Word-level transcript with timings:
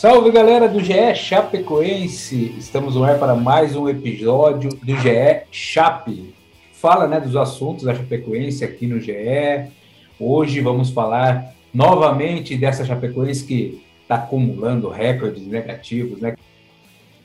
Salve 0.00 0.30
galera 0.30 0.68
do 0.68 0.78
GE 0.78 1.12
Chapecoense! 1.16 2.54
Estamos 2.56 2.94
no 2.94 3.02
ar 3.02 3.18
para 3.18 3.34
mais 3.34 3.74
um 3.74 3.88
episódio 3.88 4.70
do 4.70 4.96
GE 4.96 5.42
Chape. 5.50 6.32
Fala 6.72 7.08
né, 7.08 7.18
dos 7.18 7.34
assuntos 7.34 7.82
da 7.82 7.92
Chapecoense 7.92 8.64
aqui 8.64 8.86
no 8.86 9.00
GE. 9.00 9.12
Hoje 10.20 10.60
vamos 10.60 10.90
falar 10.90 11.52
novamente 11.74 12.56
dessa 12.56 12.84
Chapecoense 12.84 13.44
que 13.44 13.82
está 14.02 14.14
acumulando 14.14 14.88
recordes 14.88 15.44
negativos, 15.44 16.20
né? 16.20 16.36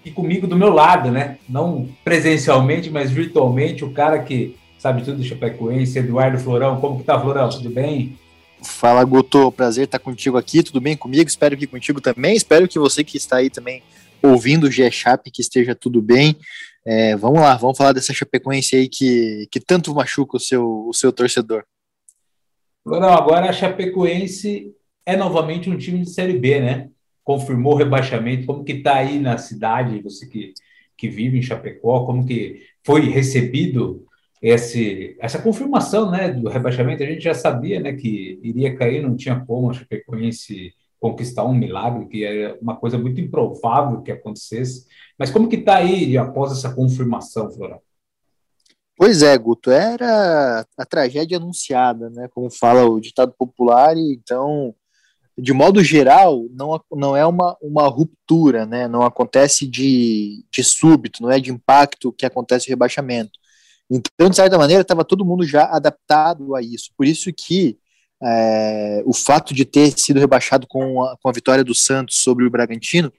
E 0.03 0.09
comigo 0.09 0.47
do 0.47 0.55
meu 0.55 0.73
lado, 0.73 1.11
né? 1.11 1.37
Não 1.47 1.87
presencialmente, 2.03 2.89
mas 2.89 3.11
virtualmente, 3.11 3.85
o 3.85 3.91
cara 3.91 4.17
que 4.17 4.55
sabe 4.79 5.03
tudo 5.03 5.17
do 5.17 5.23
Chapecoense, 5.23 5.99
Eduardo 5.99 6.39
Florão. 6.39 6.81
Como 6.81 6.97
que 6.97 7.03
tá, 7.03 7.19
Florão? 7.19 7.49
Tudo 7.49 7.69
bem? 7.69 8.17
Fala, 8.63 9.03
Guto. 9.03 9.51
Prazer 9.51 9.85
estar 9.85 9.99
contigo 9.99 10.37
aqui. 10.37 10.63
Tudo 10.63 10.79
bem 10.79 10.95
comigo? 10.95 11.27
Espero 11.27 11.57
que 11.57 11.67
contigo 11.67 11.99
também. 11.99 12.35
Espero 12.35 12.67
que 12.67 12.79
você 12.79 13.03
que 13.03 13.17
está 13.17 13.37
aí 13.37 13.49
também 13.49 13.83
ouvindo 14.21 14.67
o 14.67 14.71
G-Chap, 14.71 15.29
que 15.29 15.41
esteja 15.41 15.75
tudo 15.75 16.01
bem. 16.01 16.37
É, 16.85 17.15
vamos 17.15 17.39
lá, 17.39 17.55
vamos 17.55 17.77
falar 17.77 17.93
dessa 17.93 18.13
Chapecoense 18.13 18.75
aí 18.75 18.87
que, 18.87 19.47
que 19.51 19.59
tanto 19.59 19.93
machuca 19.93 20.37
o 20.37 20.39
seu, 20.39 20.87
o 20.87 20.93
seu 20.93 21.11
torcedor. 21.11 21.63
Não, 22.85 23.13
agora 23.13 23.49
a 23.49 23.53
Chapecoense 23.53 24.73
é 25.05 25.15
novamente 25.15 25.69
um 25.69 25.77
time 25.77 25.99
de 25.99 26.09
Série 26.09 26.37
B, 26.37 26.59
né? 26.59 26.89
Confirmou 27.23 27.73
o 27.73 27.77
rebaixamento. 27.77 28.45
Como 28.45 28.63
que 28.63 28.81
tá 28.81 28.95
aí 28.95 29.19
na 29.19 29.37
cidade, 29.37 30.01
você 30.01 30.25
que, 30.25 30.53
que 30.97 31.09
vive 31.09 31.37
em 31.37 31.41
Chapecó, 31.41 32.05
como 32.05 32.25
que 32.25 32.61
foi 32.85 33.01
recebido 33.09 34.05
esse, 34.43 35.15
essa 35.21 35.41
confirmação 35.41 36.11
né, 36.11 36.29
do 36.29 36.49
rebaixamento, 36.49 37.01
a 37.01 37.05
gente 37.05 37.23
já 37.23 37.33
sabia 37.33 37.79
né, 37.79 37.93
que 37.93 38.41
iria 38.43 38.75
cair, 38.75 39.01
não 39.01 39.15
tinha 39.15 39.39
como 39.39 39.71
a 39.71 39.73
Chapecoense 39.73 40.73
conquistar 40.99 41.45
um 41.45 41.53
milagre, 41.53 42.07
que 42.07 42.25
era 42.25 42.57
uma 42.61 42.75
coisa 42.75 42.97
muito 42.97 43.21
improvável 43.21 44.01
que 44.01 44.11
acontecesse. 44.11 44.85
Mas 45.17 45.31
como 45.31 45.47
que 45.47 45.55
está 45.55 45.77
aí 45.77 46.17
após 46.17 46.51
essa 46.51 46.73
confirmação, 46.73 47.49
Florão? 47.49 47.79
Pois 48.97 49.23
é, 49.23 49.37
Guto, 49.37 49.71
era 49.71 50.65
a 50.77 50.85
tragédia 50.85 51.37
anunciada, 51.37 52.09
né? 52.09 52.27
Como 52.33 52.49
fala 52.49 52.85
o 52.85 52.99
ditado 52.99 53.33
popular, 53.37 53.95
e 53.95 54.13
então, 54.13 54.75
de 55.37 55.53
modo 55.53 55.81
geral, 55.81 56.45
não, 56.51 56.79
não 56.91 57.15
é 57.15 57.25
uma, 57.25 57.57
uma 57.61 57.87
ruptura, 57.87 58.65
né? 58.65 58.89
Não 58.89 59.03
acontece 59.03 59.65
de, 59.65 60.45
de 60.51 60.63
súbito, 60.63 61.23
não 61.23 61.31
é 61.31 61.39
de 61.39 61.49
impacto 61.51 62.11
que 62.11 62.25
acontece 62.25 62.67
o 62.67 62.69
rebaixamento. 62.69 63.42
Então, 63.93 64.27
de 64.27 64.35
certa 64.35 64.57
maneira, 64.57 64.81
estava 64.81 65.05
todo 65.05 65.25
mundo 65.25 65.45
já 65.45 65.65
adaptado 65.65 66.55
a 66.55 66.61
isso. 66.61 66.89
Por 66.97 67.05
isso 67.05 67.31
que 67.31 67.77
é, 68.23 69.03
o 69.05 69.13
fato 69.13 69.53
de 69.53 69.65
ter 69.65 69.97
sido 69.99 70.19
rebaixado 70.19 70.65
com 70.67 71.03
a, 71.03 71.15
com 71.21 71.29
a 71.29 71.31
vitória 71.31 71.63
do 71.63 71.75
Santos 71.75 72.17
sobre 72.17 72.45
o 72.45 72.49
Bragantino 72.49 73.13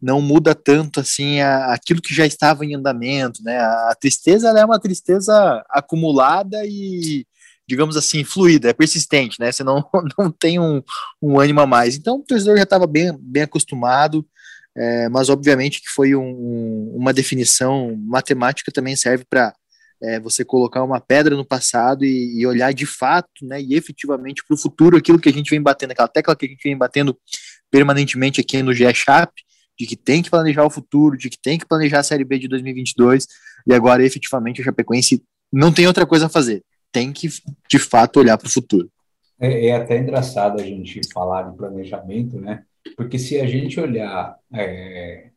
não 0.00 0.20
muda 0.20 0.54
tanto 0.54 1.00
assim 1.00 1.40
a, 1.40 1.72
aquilo 1.74 2.00
que 2.00 2.14
já 2.14 2.24
estava 2.24 2.64
em 2.64 2.74
andamento, 2.74 3.42
né? 3.42 3.58
A, 3.58 3.96
tristeza 4.00 4.48
é 4.50 4.64
uma 4.64 4.78
tristeza 4.78 5.64
acumulada 5.68 6.64
e, 6.64 7.26
digamos 7.66 7.96
assim, 7.96 8.22
fluida, 8.22 8.70
é 8.70 8.72
persistente, 8.72 9.38
né? 9.40 9.50
Você 9.50 9.64
não, 9.64 9.84
não 10.18 10.30
tem 10.30 10.60
um, 10.60 10.82
um 11.20 11.40
ânimo 11.40 11.60
a 11.60 11.66
mais. 11.66 11.96
Então, 11.96 12.18
o 12.18 12.24
torcedor 12.24 12.56
já 12.56 12.62
estava 12.62 12.86
bem, 12.86 13.16
bem 13.20 13.42
acostumado, 13.42 14.24
é, 14.76 15.08
mas 15.08 15.28
obviamente 15.28 15.80
que 15.80 15.88
foi 15.88 16.14
um, 16.14 16.92
uma 16.94 17.12
definição 17.12 17.96
matemática 17.96 18.70
também 18.70 18.94
serve 18.94 19.24
para 19.28 19.52
é, 20.02 20.18
você 20.18 20.44
colocar 20.44 20.82
uma 20.82 21.00
pedra 21.00 21.36
no 21.36 21.44
passado 21.44 22.04
e, 22.04 22.40
e 22.40 22.46
olhar 22.46 22.72
de 22.72 22.86
fato, 22.86 23.44
né, 23.44 23.60
e 23.60 23.74
efetivamente 23.74 24.42
para 24.46 24.54
o 24.54 24.58
futuro 24.58 24.96
aquilo 24.96 25.18
que 25.18 25.28
a 25.28 25.32
gente 25.32 25.50
vem 25.50 25.60
batendo, 25.60 25.92
aquela 25.92 26.08
tecla 26.08 26.36
que 26.36 26.46
a 26.46 26.48
gente 26.48 26.62
vem 26.62 26.76
batendo 26.76 27.16
permanentemente 27.70 28.40
aqui 28.40 28.62
no 28.62 28.72
GE 28.72 28.84
de 29.78 29.86
que 29.86 29.96
tem 29.96 30.22
que 30.22 30.30
planejar 30.30 30.64
o 30.64 30.70
futuro, 30.70 31.16
de 31.16 31.30
que 31.30 31.38
tem 31.40 31.58
que 31.58 31.66
planejar 31.66 32.00
a 32.00 32.02
Série 32.02 32.24
B 32.24 32.38
de 32.38 32.48
2022, 32.48 33.26
e 33.66 33.72
agora 33.72 34.04
efetivamente 34.04 34.60
a 34.60 34.64
Chapecoense 34.64 35.22
não 35.50 35.72
tem 35.72 35.86
outra 35.86 36.04
coisa 36.06 36.26
a 36.26 36.28
fazer, 36.28 36.62
tem 36.92 37.12
que 37.12 37.28
de 37.68 37.78
fato 37.78 38.20
olhar 38.20 38.36
para 38.36 38.46
o 38.46 38.50
futuro. 38.50 38.90
É, 39.40 39.68
é, 39.68 39.76
até 39.76 39.96
engraçado 39.96 40.60
a 40.60 40.64
gente 40.64 41.00
falar 41.12 41.44
de 41.44 41.56
planejamento, 41.56 42.38
né? 42.38 42.62
Porque 42.94 43.18
se 43.18 43.40
a 43.40 43.46
gente 43.46 43.80
olhar 43.80 44.36
é, 44.52 45.30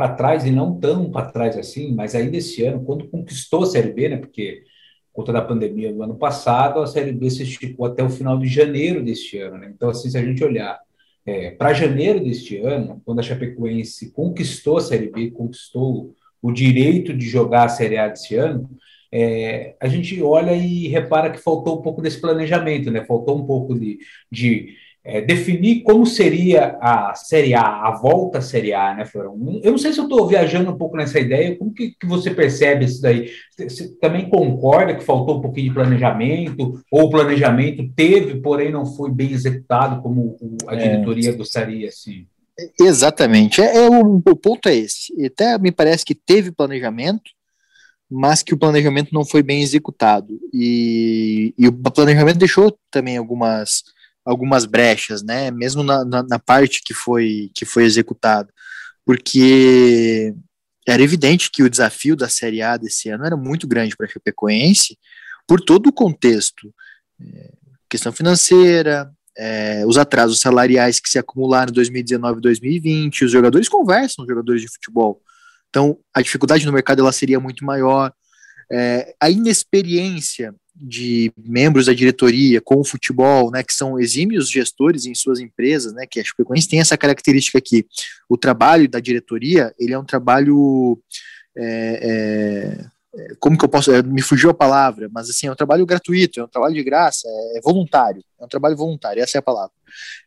para 0.00 0.14
trás 0.14 0.46
e 0.46 0.50
não 0.50 0.80
tão 0.80 1.10
para 1.10 1.30
trás 1.30 1.58
assim, 1.58 1.94
mas 1.94 2.14
ainda 2.14 2.38
esse 2.38 2.64
ano, 2.64 2.82
quando 2.82 3.06
conquistou 3.06 3.64
a 3.64 3.66
Série 3.66 3.92
B, 3.92 4.08
né? 4.08 4.16
Porque 4.16 4.62
por 5.12 5.20
conta 5.20 5.32
da 5.34 5.42
pandemia 5.42 5.92
do 5.92 6.02
ano 6.02 6.16
passado, 6.16 6.80
a 6.80 6.86
Série 6.86 7.12
B 7.12 7.28
se 7.28 7.42
esticou 7.42 7.84
até 7.84 8.02
o 8.02 8.08
final 8.08 8.38
de 8.38 8.48
janeiro 8.48 9.04
deste 9.04 9.36
ano, 9.36 9.58
né? 9.58 9.70
Então, 9.74 9.90
assim, 9.90 10.08
se 10.08 10.16
a 10.16 10.22
gente 10.22 10.42
olhar 10.42 10.80
é, 11.26 11.50
para 11.50 11.74
janeiro 11.74 12.18
deste 12.18 12.56
ano, 12.56 13.02
quando 13.04 13.18
a 13.18 13.22
Chapecoense 13.22 14.10
conquistou 14.12 14.78
a 14.78 14.80
Série 14.80 15.10
B, 15.10 15.32
conquistou 15.32 16.14
o 16.40 16.50
direito 16.50 17.12
de 17.12 17.28
jogar 17.28 17.64
a 17.64 17.68
Série 17.68 17.98
A 17.98 18.08
desse 18.08 18.36
ano, 18.36 18.70
é, 19.12 19.76
a 19.78 19.86
gente 19.86 20.22
olha 20.22 20.54
e 20.54 20.88
repara 20.88 21.30
que 21.30 21.38
faltou 21.38 21.78
um 21.78 21.82
pouco 21.82 22.00
desse 22.00 22.18
planejamento, 22.22 22.90
né? 22.90 23.04
Faltou 23.04 23.36
um 23.36 23.44
pouco 23.44 23.78
de, 23.78 23.98
de 24.32 24.76
é, 25.02 25.20
definir 25.20 25.82
como 25.82 26.04
seria 26.04 26.78
a 26.80 27.14
Série 27.14 27.54
A, 27.54 27.62
a 27.62 27.98
volta 28.00 28.38
à 28.38 28.42
Série 28.42 28.74
A, 28.74 28.94
né, 28.94 29.06
Florão? 29.06 29.60
Eu 29.62 29.72
não 29.72 29.78
sei 29.78 29.92
se 29.92 29.98
eu 29.98 30.04
estou 30.04 30.26
viajando 30.26 30.70
um 30.70 30.76
pouco 30.76 30.96
nessa 30.96 31.18
ideia, 31.18 31.56
como 31.56 31.72
que, 31.72 31.94
que 31.98 32.06
você 32.06 32.30
percebe 32.30 32.84
isso 32.84 33.00
daí? 33.00 33.30
Você 33.58 33.88
também 33.96 34.28
concorda 34.28 34.94
que 34.94 35.04
faltou 35.04 35.38
um 35.38 35.40
pouquinho 35.40 35.68
de 35.68 35.74
planejamento, 35.74 36.82
ou 36.90 37.04
o 37.04 37.10
planejamento 37.10 37.88
teve, 37.96 38.40
porém 38.40 38.70
não 38.70 38.84
foi 38.84 39.10
bem 39.10 39.32
executado 39.32 40.02
como 40.02 40.36
a 40.66 40.74
é. 40.74 40.78
diretoria 40.78 41.30
é. 41.30 41.34
gostaria, 41.34 41.88
assim? 41.88 42.26
Exatamente, 42.78 43.62
é, 43.62 43.76
é 43.76 43.88
o, 43.88 44.16
o, 44.16 44.36
ponto 44.36 44.68
é 44.68 44.76
esse. 44.76 45.14
Até 45.24 45.56
me 45.58 45.72
parece 45.72 46.04
que 46.04 46.14
teve 46.14 46.52
planejamento, 46.52 47.30
mas 48.10 48.42
que 48.42 48.52
o 48.52 48.58
planejamento 48.58 49.14
não 49.14 49.24
foi 49.24 49.42
bem 49.42 49.62
executado. 49.62 50.38
E, 50.52 51.54
e 51.56 51.68
o 51.68 51.72
planejamento 51.72 52.38
deixou 52.38 52.76
também 52.90 53.16
algumas 53.16 53.82
algumas 54.30 54.64
brechas, 54.64 55.22
né? 55.22 55.50
Mesmo 55.50 55.82
na, 55.82 56.04
na, 56.04 56.22
na 56.22 56.38
parte 56.38 56.82
que 56.84 56.94
foi 56.94 57.50
que 57.52 57.64
foi 57.64 57.84
executada, 57.84 58.48
porque 59.04 60.32
era 60.86 61.02
evidente 61.02 61.50
que 61.50 61.64
o 61.64 61.70
desafio 61.70 62.14
da 62.14 62.28
Série 62.28 62.62
A 62.62 62.76
desse 62.76 63.08
ano 63.08 63.26
era 63.26 63.36
muito 63.36 63.66
grande 63.66 63.96
para 63.96 64.06
a 64.06 64.08
Chapecoense, 64.08 64.96
por 65.48 65.60
todo 65.60 65.88
o 65.88 65.92
contexto, 65.92 66.72
é, 67.20 67.52
questão 67.88 68.12
financeira, 68.12 69.10
é, 69.36 69.84
os 69.84 69.98
atrasos 69.98 70.38
salariais 70.38 71.00
que 71.00 71.10
se 71.10 71.18
acumularam 71.18 71.70
em 71.70 71.74
2019 71.74 72.38
e 72.38 72.42
2020, 72.42 73.24
os 73.24 73.32
jogadores 73.32 73.68
conversam, 73.68 74.24
os 74.24 74.28
jogadores 74.28 74.62
de 74.62 74.68
futebol, 74.68 75.20
então 75.68 75.98
a 76.14 76.22
dificuldade 76.22 76.64
no 76.64 76.72
mercado 76.72 77.00
ela 77.00 77.12
seria 77.12 77.40
muito 77.40 77.64
maior, 77.64 78.12
é, 78.70 79.12
a 79.20 79.28
inexperiência 79.28 80.54
de 80.80 81.30
membros 81.36 81.86
da 81.86 81.92
diretoria 81.92 82.60
com 82.60 82.80
o 82.80 82.84
futebol, 82.84 83.50
né, 83.50 83.62
que 83.62 83.74
são 83.74 83.98
exímios 83.98 84.50
gestores 84.50 85.04
em 85.04 85.14
suas 85.14 85.38
empresas, 85.38 85.92
né, 85.92 86.06
que 86.06 86.18
a 86.18 86.24
Chapecoense 86.24 86.68
tem 86.68 86.80
essa 86.80 86.96
característica 86.96 87.58
aqui. 87.58 87.86
O 88.28 88.38
trabalho 88.38 88.88
da 88.88 88.98
diretoria, 88.98 89.74
ele 89.78 89.92
é 89.92 89.98
um 89.98 90.04
trabalho, 90.04 90.98
é, 91.56 92.88
é, 93.14 93.34
como 93.38 93.58
que 93.58 93.64
eu 93.64 93.68
posso, 93.68 93.92
é, 93.92 94.02
me 94.02 94.22
fugiu 94.22 94.50
a 94.50 94.54
palavra, 94.54 95.10
mas 95.12 95.28
assim, 95.28 95.46
é 95.46 95.52
um 95.52 95.56
trabalho 95.56 95.84
gratuito, 95.84 96.40
é 96.40 96.44
um 96.44 96.48
trabalho 96.48 96.74
de 96.74 96.82
graça, 96.82 97.28
é 97.54 97.60
voluntário, 97.60 98.24
é 98.40 98.44
um 98.44 98.48
trabalho 98.48 98.76
voluntário, 98.76 99.22
essa 99.22 99.36
é 99.36 99.40
a 99.40 99.42
palavra. 99.42 99.72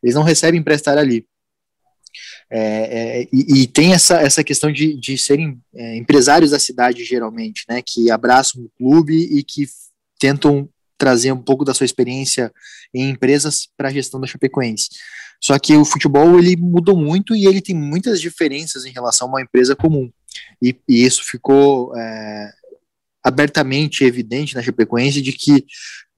Eles 0.04 0.16
não 0.16 0.24
recebem 0.24 0.62
para 0.62 0.76
estar 0.76 0.98
ali. 0.98 1.26
É, 2.50 2.60
é, 2.60 3.28
e, 3.34 3.64
e, 3.64 3.68
tem 3.68 3.94
essa, 3.94 4.22
essa 4.22 4.44
questão 4.44 4.72
de, 4.72 4.94
de 4.96 5.18
serem 5.18 5.60
é, 5.74 5.98
empresários 5.98 6.52
da 6.52 6.60
cidade, 6.60 7.04
geralmente, 7.04 7.66
né, 7.68 7.82
que 7.84 8.12
abraçam 8.12 8.62
o 8.62 8.70
clube 8.78 9.16
e 9.16 9.44
que 9.44 9.66
tentam 10.24 10.70
trazer 10.98 11.34
um 11.34 11.42
pouco 11.42 11.66
da 11.66 11.74
sua 11.74 11.84
experiência 11.84 12.50
em 12.94 13.10
empresas 13.10 13.68
para 13.76 13.90
a 13.90 13.92
gestão 13.92 14.22
da 14.22 14.28
Chapecoense. 14.28 14.88
Só 15.42 15.60
que 15.60 15.76
o 15.76 15.84
futebol 15.84 16.40
ele 16.40 16.56
mudou 16.56 16.96
muito 16.96 17.36
e 17.36 17.46
ele 17.46 17.60
tem 17.60 17.76
muitas 17.76 18.22
diferenças 18.22 18.86
em 18.86 18.92
relação 18.92 19.28
a 19.28 19.32
uma 19.32 19.42
empresa 19.42 19.76
comum. 19.76 20.10
E, 20.62 20.74
e 20.88 21.04
isso 21.04 21.26
ficou 21.26 21.94
é, 21.98 22.52
abertamente 23.22 24.06
evidente 24.06 24.56
na 24.56 24.64
Chapecoense 24.64 25.22
de 25.22 25.34
que 25.34 25.66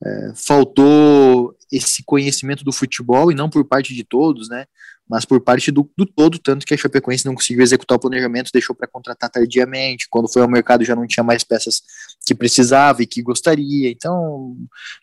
é, 0.05 0.33
faltou 0.35 1.55
esse 1.71 2.03
conhecimento 2.03 2.63
do 2.63 2.71
futebol 2.71 3.31
e 3.31 3.35
não 3.35 3.49
por 3.49 3.65
parte 3.65 3.95
de 3.95 4.03
todos, 4.03 4.49
né? 4.49 4.67
Mas 5.07 5.23
por 5.23 5.39
parte 5.39 5.71
do, 5.71 5.89
do 5.95 6.05
todo, 6.05 6.39
tanto 6.39 6.65
que 6.65 6.73
a 6.73 6.77
Chapecoense 6.77 7.25
não 7.25 7.35
conseguiu 7.35 7.61
executar 7.61 7.97
o 7.97 8.01
planejamento, 8.01 8.49
deixou 8.51 8.75
para 8.75 8.87
contratar 8.87 9.29
tardiamente. 9.29 10.07
Quando 10.09 10.31
foi 10.31 10.41
ao 10.41 10.49
mercado 10.49 10.83
já 10.83 10.95
não 10.95 11.05
tinha 11.05 11.23
mais 11.23 11.43
peças 11.43 11.83
que 12.25 12.33
precisava 12.33 13.03
e 13.03 13.07
que 13.07 13.21
gostaria. 13.21 13.89
Então, 13.89 14.55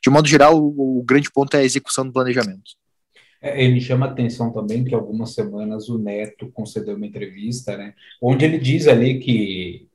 de 0.02 0.10
modo 0.10 0.26
geral, 0.26 0.60
o, 0.60 0.98
o 0.98 1.02
grande 1.04 1.30
ponto 1.30 1.56
é 1.56 1.60
a 1.60 1.64
execução 1.64 2.04
do 2.04 2.12
planejamento. 2.12 2.72
É, 3.40 3.64
ele 3.64 3.80
chama 3.80 4.06
atenção 4.06 4.52
também 4.52 4.84
que 4.84 4.94
algumas 4.94 5.34
semanas 5.34 5.88
o 5.88 5.98
Neto 5.98 6.50
concedeu 6.52 6.96
uma 6.96 7.06
entrevista, 7.06 7.76
né, 7.76 7.92
onde 8.20 8.44
ele 8.44 8.58
diz 8.58 8.86
ali 8.86 9.18
que 9.18 9.88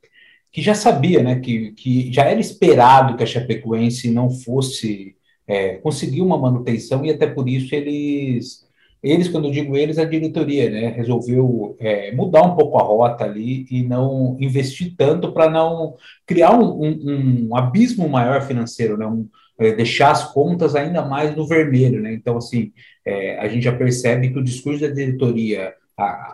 que 0.50 0.62
já 0.62 0.74
sabia, 0.74 1.22
né, 1.22 1.40
que, 1.40 1.72
que 1.72 2.12
já 2.12 2.24
era 2.24 2.40
esperado 2.40 3.16
que 3.16 3.22
a 3.22 3.26
Chapecoense 3.26 4.10
não 4.10 4.30
fosse 4.30 5.14
é, 5.46 5.76
conseguir 5.76 6.22
uma 6.22 6.38
manutenção 6.38 7.04
e 7.04 7.10
até 7.10 7.26
por 7.26 7.48
isso 7.48 7.74
eles, 7.74 8.67
eles 9.02 9.28
quando 9.28 9.46
eu 9.46 9.50
digo 9.50 9.76
eles, 9.76 9.98
a 9.98 10.04
diretoria, 10.04 10.70
né, 10.70 10.88
resolveu 10.88 11.76
é, 11.78 12.12
mudar 12.12 12.42
um 12.42 12.54
pouco 12.56 12.78
a 12.78 12.82
rota 12.82 13.24
ali 13.24 13.66
e 13.70 13.82
não 13.82 14.36
investir 14.40 14.94
tanto 14.96 15.32
para 15.32 15.48
não 15.48 15.94
criar 16.26 16.52
um, 16.52 16.82
um, 16.82 17.48
um, 17.50 17.56
abismo 17.56 18.08
maior 18.08 18.42
financeiro, 18.42 18.96
né, 18.96 19.06
um, 19.06 19.28
é, 19.58 19.72
deixar 19.72 20.10
as 20.10 20.32
contas 20.32 20.74
ainda 20.74 21.04
mais 21.04 21.34
no 21.36 21.46
vermelho, 21.46 22.00
né, 22.02 22.12
então 22.12 22.36
assim, 22.36 22.72
é, 23.04 23.38
a 23.38 23.48
gente 23.48 23.64
já 23.64 23.72
percebe 23.76 24.30
que 24.30 24.38
o 24.38 24.44
discurso 24.44 24.80
da 24.80 24.88
diretoria 24.88 25.72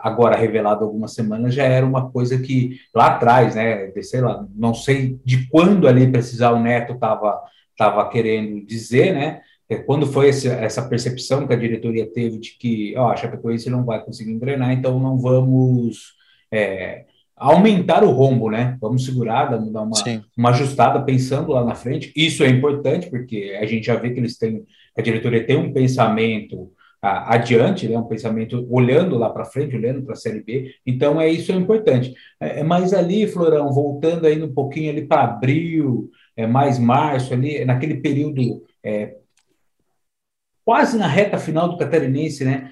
agora 0.03 0.35
revelado 0.35 0.85
algumas 0.85 1.13
semanas, 1.13 1.55
já 1.55 1.63
era 1.63 1.85
uma 1.85 2.11
coisa 2.11 2.37
que 2.37 2.77
lá 2.93 3.07
atrás, 3.07 3.55
né, 3.55 3.91
sei 4.03 4.21
lá, 4.21 4.45
não 4.55 4.75
sei 4.75 5.19
de 5.25 5.47
quando 5.49 5.87
ali 5.87 6.11
precisar 6.11 6.51
o 6.51 6.61
Neto 6.61 6.93
estava 6.93 7.41
tava 7.77 8.07
querendo 8.09 8.65
dizer, 8.65 9.13
né, 9.13 9.41
quando 9.85 10.05
foi 10.05 10.29
esse, 10.29 10.47
essa 10.47 10.87
percepção 10.87 11.47
que 11.47 11.53
a 11.53 11.57
diretoria 11.57 12.05
teve 12.05 12.37
de 12.37 12.57
que, 12.57 12.93
ó, 12.97 13.11
a 13.11 13.15
Chapecoense 13.15 13.69
não 13.69 13.83
vai 13.83 14.03
conseguir 14.03 14.31
engrenar, 14.31 14.71
então 14.71 14.99
não 14.99 15.17
vamos 15.17 16.13
é, 16.51 17.05
aumentar 17.35 18.03
o 18.03 18.11
rombo, 18.11 18.49
né, 18.49 18.77
vamos 18.79 19.05
segurar, 19.05 19.49
vamos 19.49 19.73
dar 19.73 19.81
uma, 19.81 19.97
uma 20.37 20.49
ajustada 20.51 21.01
pensando 21.01 21.51
lá 21.51 21.63
na 21.63 21.75
frente, 21.75 22.13
isso 22.15 22.43
é 22.43 22.49
importante, 22.49 23.09
porque 23.09 23.57
a 23.59 23.65
gente 23.65 23.87
já 23.87 23.95
vê 23.95 24.11
que 24.11 24.19
eles 24.19 24.37
têm, 24.37 24.63
a 24.95 25.01
diretoria 25.01 25.45
tem 25.45 25.57
um 25.57 25.73
pensamento 25.73 26.71
adiante, 27.01 27.87
né, 27.87 27.97
um 27.97 28.07
pensamento 28.07 28.65
olhando 28.69 29.17
lá 29.17 29.29
para 29.29 29.45
frente, 29.45 29.75
olhando 29.75 30.01
para 30.03 30.13
a 30.13 30.17
Série 30.17 30.41
B. 30.41 30.73
Então, 30.85 31.21
é 31.21 31.29
isso 31.29 31.51
é 31.51 31.55
importante. 31.55 32.13
É, 32.39 32.61
é, 32.61 32.63
mas 32.63 32.93
ali, 32.93 33.27
Florão, 33.27 33.71
voltando 33.71 34.25
ainda 34.25 34.45
um 34.45 34.53
pouquinho 34.53 34.91
ali 34.91 35.05
para 35.05 35.23
abril, 35.23 36.09
é, 36.35 36.47
mais 36.47 36.79
março, 36.79 37.33
ali, 37.33 37.63
naquele 37.63 37.97
período 37.97 38.63
é, 38.83 39.15
quase 40.65 40.97
na 40.97 41.07
reta 41.07 41.37
final 41.37 41.69
do 41.69 41.77
Catarinense, 41.77 42.43
né? 42.43 42.71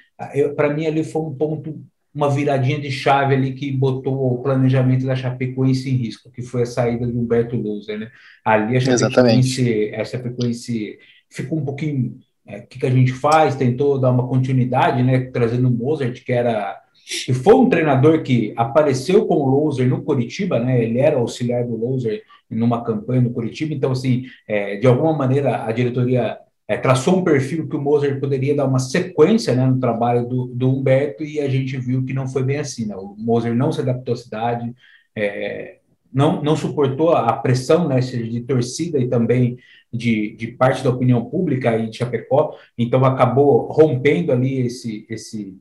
Para 0.55 0.73
mim, 0.73 0.87
ali 0.87 1.03
foi 1.03 1.21
um 1.21 1.33
ponto, 1.35 1.79
uma 2.13 2.29
viradinha 2.29 2.79
de 2.79 2.91
chave 2.91 3.35
ali 3.35 3.53
que 3.53 3.71
botou 3.71 4.33
o 4.33 4.41
planejamento 4.41 5.05
da 5.05 5.15
Chapecoense 5.15 5.89
em 5.89 5.95
risco, 5.95 6.31
que 6.31 6.41
foi 6.41 6.63
a 6.63 6.65
saída 6.65 7.05
do 7.05 7.19
Humberto 7.19 7.55
Louser, 7.55 7.99
né? 7.99 8.11
Ali 8.43 8.75
a 8.75 8.79
Chapecoense, 8.81 9.93
a 9.95 10.03
Chapecoense 10.03 10.97
ficou 11.29 11.59
um 11.59 11.65
pouquinho 11.65 12.17
é, 12.45 12.59
o 12.59 12.67
que, 12.67 12.79
que, 12.79 12.85
a 12.85 12.89
gente 12.89 13.13
faz, 13.13 13.55
tentou 13.55 13.99
dar 13.99 14.11
uma 14.11 14.27
continuidade, 14.27 15.01
né, 15.01 15.31
trazendo 15.31 15.69
o 15.69 15.71
Mozart, 15.71 16.23
que 16.23 16.33
era 16.33 16.81
que 17.25 17.33
foi 17.33 17.53
um 17.55 17.69
treinador 17.69 18.23
que 18.23 18.53
apareceu 18.55 19.25
com 19.25 19.35
o 19.35 19.49
Loser 19.49 19.89
no 19.89 20.03
Curitiba, 20.03 20.59
né, 20.59 20.81
ele 20.81 20.99
era 20.99 21.17
auxiliar 21.17 21.65
do 21.65 21.75
Loser 21.75 22.23
numa 22.49 22.83
campanha 22.83 23.21
no 23.21 23.31
Curitiba, 23.31 23.73
então, 23.73 23.91
assim, 23.91 24.23
é, 24.47 24.77
de 24.77 24.87
alguma 24.87 25.13
maneira, 25.13 25.65
a 25.65 25.71
diretoria 25.71 26.37
é, 26.73 26.77
traçou 26.77 27.19
um 27.19 27.23
perfil 27.23 27.67
que 27.67 27.75
o 27.75 27.81
Mozart 27.81 28.19
poderia 28.19 28.55
dar 28.55 28.65
uma 28.65 28.79
sequência 28.79 29.53
né, 29.53 29.65
no 29.65 29.79
trabalho 29.79 30.27
do, 30.27 30.47
do, 30.47 30.69
Humberto 30.69 31.23
e 31.23 31.39
a 31.39 31.47
gente 31.47 31.77
viu 31.77 32.03
que 32.03 32.13
não 32.13 32.27
foi 32.27 32.43
bem 32.43 32.57
assim, 32.57 32.87
né, 32.87 32.95
o 32.95 33.15
Mozart 33.17 33.55
não 33.55 33.71
se 33.71 33.81
adaptou 33.81 34.13
à 34.13 34.17
cidade, 34.17 34.73
é, 35.15 35.77
não, 36.11 36.41
não 36.41 36.55
suportou 36.55 37.11
a 37.11 37.31
pressão 37.33 37.87
né, 37.87 37.99
de 37.99 38.41
torcida 38.41 38.99
e 38.99 39.07
também 39.07 39.57
de, 39.91 40.35
de 40.35 40.47
parte 40.47 40.83
da 40.83 40.89
opinião 40.89 41.25
pública 41.25 41.77
e 41.77 41.89
de 41.89 41.97
Chapecó, 41.97 42.57
então 42.77 43.05
acabou 43.05 43.71
rompendo 43.71 44.31
ali 44.31 44.61
esse, 44.61 45.05
esse, 45.07 45.55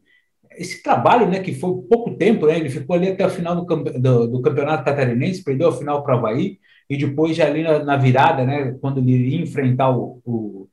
esse 0.52 0.82
trabalho, 0.82 1.28
né, 1.28 1.40
que 1.40 1.52
foi 1.52 1.82
pouco 1.82 2.16
tempo, 2.16 2.46
né, 2.46 2.58
ele 2.58 2.70
ficou 2.70 2.96
ali 2.96 3.08
até 3.08 3.26
o 3.26 3.30
final 3.30 3.54
do, 3.54 3.64
do, 3.66 4.28
do 4.28 4.40
campeonato 4.40 4.84
catarinense, 4.84 5.44
perdeu 5.44 5.68
a 5.68 5.76
final 5.76 6.02
para 6.02 6.14
o 6.14 6.18
Havaí, 6.18 6.58
e 6.88 6.96
depois 6.96 7.36
já 7.36 7.46
ali 7.46 7.62
na, 7.62 7.84
na, 7.84 7.96
virada, 7.96 8.44
né, 8.44 8.76
quando 8.80 8.98
ele 8.98 9.28
ia 9.28 9.42
enfrentar 9.42 9.90
o, 9.90 10.20
o, 10.24 10.68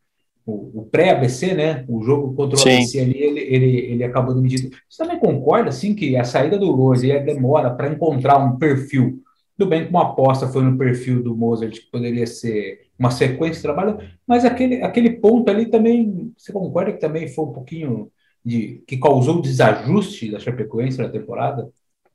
o, 0.50 0.82
o 0.82 0.86
pré-ABC, 0.92 1.54
né, 1.54 1.86
o 1.88 2.02
jogo 2.02 2.34
contra 2.34 2.58
o 2.58 2.60
Sim. 2.60 2.76
ABC 2.76 3.00
ali, 3.00 3.18
ele, 3.18 3.40
ele, 3.40 3.78
ele 3.92 4.04
acabou 4.04 4.34
demitido. 4.34 4.76
Você 4.90 5.04
também 5.04 5.20
concorda, 5.20 5.70
assim, 5.70 5.94
que 5.94 6.16
a 6.18 6.24
saída 6.24 6.58
do 6.58 6.72
Rose 6.72 7.08
e 7.08 7.12
a 7.12 7.20
demora 7.20 7.70
para 7.70 7.92
encontrar 7.92 8.38
um 8.38 8.58
perfil 8.58 9.22
tudo 9.60 9.72
bem 9.72 9.84
que 9.84 9.90
uma 9.90 10.04
aposta 10.04 10.48
foi 10.48 10.64
no 10.64 10.78
perfil 10.78 11.22
do 11.22 11.36
Mozart, 11.36 11.74
que 11.74 11.92
poderia 11.92 12.26
ser 12.26 12.88
uma 12.98 13.12
sequência 13.12 13.56
de 13.56 13.62
trabalho, 13.62 14.00
mas 14.26 14.46
aquele, 14.46 14.82
aquele 14.82 15.10
ponto 15.10 15.52
ali 15.52 15.66
também, 15.66 16.32
você 16.38 16.54
concorda 16.54 16.94
que 16.94 17.00
também 17.00 17.28
foi 17.28 17.44
um 17.44 17.52
pouquinho 17.52 18.10
de 18.44 18.82
que 18.88 18.96
causou 18.96 19.42
desajuste 19.42 20.32
da 20.32 20.40
Chapecoense 20.40 20.98
na 20.98 21.10
temporada? 21.10 21.70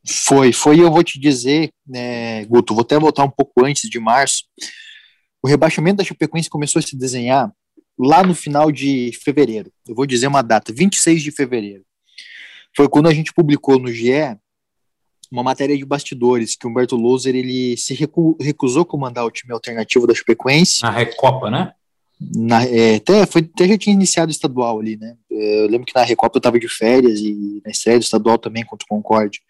Foi, 0.06 0.54
foi, 0.54 0.80
eu 0.80 0.90
vou 0.90 1.04
te 1.04 1.20
dizer, 1.20 1.68
né, 1.86 2.46
Guto, 2.46 2.74
vou 2.74 2.80
até 2.80 2.98
voltar 2.98 3.24
um 3.24 3.30
pouco 3.30 3.62
antes 3.62 3.90
de 3.90 4.00
março. 4.00 4.44
O 5.42 5.46
rebaixamento 5.46 5.98
da 5.98 6.04
Chapecoense 6.04 6.48
começou 6.48 6.80
a 6.80 6.82
se 6.82 6.96
desenhar 6.96 7.52
lá 7.98 8.22
no 8.22 8.34
final 8.34 8.70
de 8.72 9.12
fevereiro. 9.22 9.72
Eu 9.86 9.94
vou 9.94 10.06
dizer 10.06 10.26
uma 10.26 10.42
data, 10.42 10.72
26 10.72 11.22
de 11.22 11.30
fevereiro. 11.30 11.84
Foi 12.76 12.88
quando 12.88 13.08
a 13.08 13.14
gente 13.14 13.32
publicou 13.32 13.78
no 13.78 13.92
GE 13.92 14.36
uma 15.30 15.42
matéria 15.42 15.76
de 15.76 15.84
bastidores 15.84 16.56
que 16.56 16.66
o 16.66 16.70
Humberto 16.70 16.96
Loser 16.96 17.34
ele 17.34 17.76
se 17.76 17.94
recu 17.94 18.36
recusou 18.40 18.82
a 18.82 18.86
comandar 18.86 19.24
o 19.24 19.30
time 19.30 19.52
alternativo 19.52 20.06
da 20.06 20.14
Chapecoense. 20.14 20.82
Na 20.82 20.90
Recopa, 20.90 21.50
né? 21.50 21.72
Na, 22.20 22.64
é, 22.64 22.96
até, 22.96 23.26
foi, 23.26 23.42
até 23.42 23.66
já 23.66 23.76
tinha 23.76 23.94
iniciado 23.94 24.28
o 24.28 24.32
estadual 24.32 24.78
ali, 24.78 24.96
né? 24.96 25.16
Eu 25.28 25.68
lembro 25.68 25.86
que 25.86 25.94
na 25.94 26.04
Recopa 26.04 26.36
eu 26.36 26.38
estava 26.38 26.58
de 26.58 26.68
férias 26.68 27.20
e 27.20 27.60
na 27.64 27.70
estreia 27.70 27.98
do 27.98 28.02
estadual 28.02 28.38
também 28.38 28.64
contra 28.64 28.84
o 28.84 28.88
Concorde. 28.88 29.40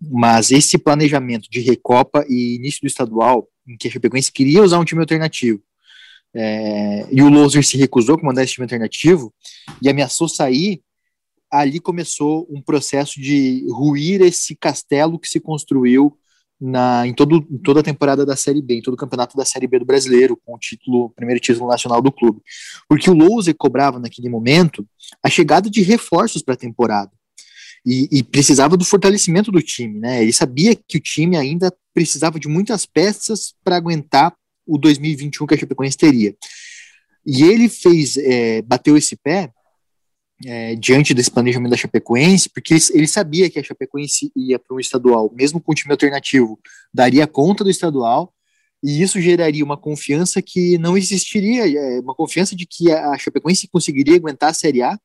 Mas 0.00 0.50
esse 0.50 0.78
planejamento 0.78 1.48
de 1.50 1.60
Recopa 1.60 2.24
e 2.28 2.56
início 2.56 2.80
do 2.80 2.86
estadual, 2.86 3.48
em 3.66 3.76
que 3.76 3.88
a 3.88 3.90
Chapecoense 3.90 4.32
queria 4.32 4.62
usar 4.62 4.78
um 4.78 4.84
time 4.84 5.00
alternativo, 5.00 5.60
é, 6.36 7.06
e 7.10 7.22
o 7.22 7.30
Loser 7.30 7.64
se 7.64 7.78
recusou 7.78 8.16
a 8.16 8.20
comandar 8.20 8.44
esse 8.44 8.52
time 8.52 8.64
alternativo 8.64 9.32
e 9.80 9.88
ameaçou 9.88 10.28
sair 10.28 10.82
ali 11.50 11.80
começou 11.80 12.46
um 12.50 12.60
processo 12.60 13.20
de 13.20 13.64
ruir 13.70 14.20
esse 14.20 14.54
castelo 14.54 15.18
que 15.18 15.28
se 15.28 15.40
construiu 15.40 16.16
na, 16.60 17.06
em, 17.06 17.14
todo, 17.14 17.46
em 17.50 17.58
toda 17.58 17.80
a 17.80 17.82
temporada 17.82 18.24
da 18.24 18.34
Série 18.34 18.62
B, 18.62 18.78
em 18.78 18.82
todo 18.82 18.94
o 18.94 18.96
campeonato 18.96 19.36
da 19.36 19.44
Série 19.44 19.66
B 19.66 19.78
do 19.78 19.84
brasileiro, 19.84 20.38
com 20.44 20.54
o 20.54 20.58
título, 20.58 21.10
primeiro 21.10 21.40
título 21.40 21.68
nacional 21.68 22.00
do 22.00 22.10
clube. 22.10 22.40
Porque 22.88 23.10
o 23.10 23.14
Louser 23.14 23.54
cobrava 23.56 23.98
naquele 23.98 24.28
momento 24.28 24.86
a 25.22 25.28
chegada 25.28 25.70
de 25.70 25.82
reforços 25.82 26.42
para 26.42 26.54
a 26.54 26.58
temporada. 26.58 27.10
E, 27.84 28.08
e, 28.10 28.22
precisava 28.22 28.76
do 28.76 28.84
fortalecimento 28.84 29.52
do 29.52 29.62
time, 29.62 30.00
né? 30.00 30.20
Ele 30.20 30.32
sabia 30.32 30.74
que 30.74 30.96
o 30.96 31.00
time 31.00 31.36
ainda 31.36 31.72
precisava 31.94 32.40
de 32.40 32.48
muitas 32.48 32.84
peças 32.84 33.54
para 33.62 33.76
aguentar 33.76 34.34
o 34.66 34.78
2021 34.78 35.46
que 35.46 35.54
a 35.54 35.58
Chapecoense 35.58 35.96
teria. 35.96 36.34
E 37.24 37.42
ele 37.42 37.68
fez, 37.68 38.16
é, 38.16 38.62
bateu 38.62 38.96
esse 38.96 39.16
pé 39.16 39.50
é, 40.44 40.74
diante 40.74 41.14
desse 41.14 41.30
planejamento 41.30 41.70
da 41.70 41.76
Chapecoense, 41.76 42.48
porque 42.48 42.74
ele, 42.92 43.06
sabia 43.06 43.48
que 43.48 43.58
a 43.58 43.62
Chapecoense 43.62 44.30
ia 44.36 44.58
para 44.58 44.76
um 44.76 44.80
estadual, 44.80 45.32
mesmo 45.34 45.60
com 45.60 45.72
o 45.72 45.74
time 45.74 45.92
alternativo, 45.92 46.58
daria 46.92 47.26
conta 47.26 47.64
do 47.64 47.70
estadual, 47.70 48.32
e 48.82 49.02
isso 49.02 49.20
geraria 49.20 49.64
uma 49.64 49.76
confiança 49.76 50.42
que 50.42 50.76
não 50.78 50.96
existiria, 50.96 51.66
é, 51.66 52.00
uma 52.00 52.14
confiança 52.14 52.54
de 52.54 52.66
que 52.66 52.92
a 52.92 53.16
Chapecoense 53.18 53.68
conseguiria 53.68 54.16
aguentar 54.16 54.50
a 54.50 54.54
Série 54.54 54.82
A, 54.82 54.98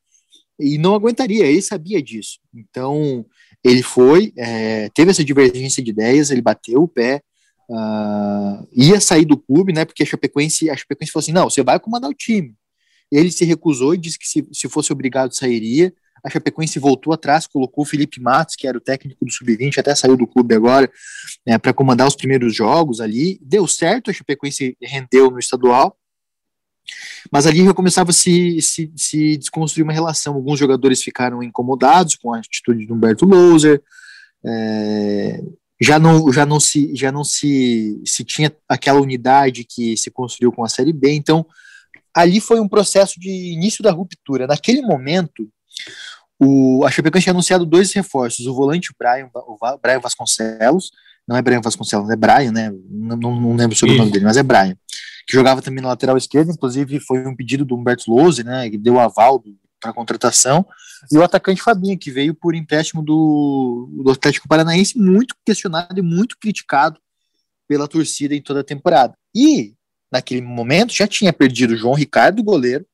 e 0.60 0.78
não 0.78 0.94
aguentaria, 0.94 1.46
ele 1.46 1.62
sabia 1.62 2.02
disso. 2.04 2.40
Então, 2.54 3.26
ele 3.64 3.82
foi, 3.82 4.34
é, 4.38 4.90
teve 4.90 5.12
essa 5.12 5.24
divergência 5.24 5.82
de 5.82 5.90
ideias, 5.90 6.30
ele 6.30 6.42
bateu 6.42 6.84
o 6.84 6.88
pé, 6.88 7.24
uh, 7.72 8.68
ia 8.74 9.00
sair 9.00 9.26
do 9.26 9.38
clube, 9.38 9.72
né, 9.74 9.86
porque 9.86 10.04
a 10.04 10.06
Chapecoense, 10.06 10.70
a 10.70 10.76
Chapecoense 10.76 11.12
falou 11.12 11.24
assim, 11.24 11.32
não, 11.32 11.50
você 11.50 11.64
vai 11.64 11.80
comandar 11.80 12.10
o 12.10 12.14
time, 12.14 12.54
ele 13.12 13.32
se 13.32 13.46
recusou 13.46 13.94
e 13.94 13.98
disse 13.98 14.20
que 14.20 14.28
se, 14.28 14.48
se 14.52 14.70
fosse 14.70 14.92
obrigado 14.92 15.36
sairia. 15.36 15.94
A 16.24 16.30
Chapecoense 16.30 16.78
voltou 16.78 17.12
atrás, 17.12 17.48
colocou 17.48 17.84
o 17.84 17.88
Felipe 17.88 18.22
Matos, 18.22 18.56
que 18.56 18.68
era 18.68 18.78
o 18.78 18.82
técnico 18.82 19.26
do 19.26 19.32
Sub-20, 19.32 19.80
até 19.80 19.94
saiu 19.96 20.16
do 20.16 20.28
clube 20.28 20.54
agora, 20.54 20.90
né, 21.46 21.58
para 21.58 21.74
comandar 21.74 22.08
os 22.08 22.16
primeiros 22.16 22.56
jogos 22.56 23.02
ali. 23.02 23.40
Deu 23.42 23.68
certo, 23.68 24.12
a 24.12 24.14
Chapecoense 24.14 24.78
rendeu 24.82 25.32
no 25.32 25.40
estadual, 25.40 25.98
mas 27.32 27.48
ali 27.48 27.66
já 27.66 27.74
começava 27.74 28.12
a 28.12 28.14
se, 28.14 28.62
se, 28.62 28.92
se 28.96 29.38
desconstruir 29.38 29.84
uma 29.84 29.94
relação. 29.94 30.36
Alguns 30.36 30.60
jogadores 30.60 31.04
ficaram 31.04 31.42
incomodados 31.42 32.16
com 32.16 32.34
a 32.34 32.38
atitude 32.38 32.86
de 32.86 32.94
Humberto 32.94 33.26
Louser, 33.26 33.82
é, 34.46 35.42
já 35.82 35.98
não, 35.98 36.32
já 36.32 36.46
não 36.46 36.60
se 36.60 36.96
já 36.96 37.12
não 37.12 37.24
se, 37.24 38.00
se 38.06 38.24
tinha 38.24 38.56
aquela 38.70 39.02
unidade 39.02 39.66
que 39.68 39.98
se 39.98 40.12
construiu 40.12 40.52
com 40.52 40.64
a 40.64 40.70
série 40.70 40.94
B, 40.94 41.12
então 41.14 41.46
ali 42.14 42.40
foi 42.40 42.60
um 42.60 42.68
processo 42.68 43.20
de 43.20 43.30
início 43.30 43.84
da 43.84 43.92
ruptura. 43.92 44.46
Naquele 44.46 44.82
momento, 44.82 45.50
o, 46.40 46.86
a 46.86 46.92
Chapecoense 46.92 47.24
tinha 47.24 47.34
anunciado 47.34 47.66
dois 47.66 47.92
reforços, 47.94 48.46
o 48.46 48.54
volante 48.54 48.94
Brian, 48.98 49.30
o 49.34 49.58
Brian 49.82 50.00
Vasconcelos, 50.00 50.92
não 51.28 51.36
é 51.36 51.42
Brian 51.42 51.62
Vasconcelos, 51.62 52.10
é 52.10 52.16
Brian, 52.16 52.52
né? 52.52 52.72
Não, 52.90 53.18
não 53.18 53.56
lembro 53.56 53.76
sobre 53.76 53.96
o 53.96 53.98
nome 53.98 54.12
dele, 54.12 54.26
mas 54.26 54.38
é 54.38 54.44
Brian, 54.44 54.76
que 55.28 55.34
jogava 55.34 55.62
também 55.62 55.82
na 55.82 55.90
lateral 55.90 56.18
esquerda, 56.18 56.52
inclusive 56.52 57.00
foi 57.00 57.26
um 57.26 57.36
pedido 57.36 57.66
do 57.66 57.76
Humberto 57.76 58.12
Lose, 58.12 58.44
né? 58.44 58.70
Que 58.70 58.78
deu 58.78 59.00
aval 59.00 59.42
para 59.80 59.92
a 59.92 59.94
contratação, 59.94 60.66
e 61.10 61.18
o 61.18 61.24
atacante 61.24 61.62
Fabinho, 61.62 61.98
que 61.98 62.12
veio 62.12 62.34
por 62.34 62.56
empréstimo 62.56 63.02
do, 63.02 63.90
do 64.04 64.12
Atlético 64.12 64.48
Paranaense, 64.48 64.98
muito 64.98 65.36
questionado 65.46 65.98
e 65.98 66.02
muito 66.02 66.38
criticado 66.38 67.00
pela 67.68 67.88
torcida 67.88 68.36
em 68.36 68.42
toda 68.42 68.60
a 68.60 68.64
temporada. 68.64 69.14
E 69.34 69.74
naquele 70.12 70.42
momento 70.42 70.94
já 70.94 71.08
tinha 71.08 71.32
perdido 71.32 71.78
João 71.78 71.94
Ricardo, 71.94 72.44
goleiro, 72.44 72.86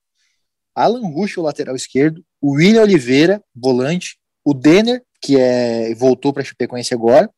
Alan 0.75 1.07
Rusch, 1.07 1.37
o 1.37 1.41
lateral 1.41 1.75
esquerdo, 1.75 2.23
o 2.39 2.51
William 2.51 2.83
Oliveira, 2.83 3.43
volante, 3.55 4.17
o 4.45 4.53
Denner, 4.53 5.03
que 5.19 5.35
é, 5.35 5.95
voltou 5.95 6.31
para 6.31 6.43
a 6.43 6.45
Chapecoense 6.45 6.93
agora, 6.93 7.29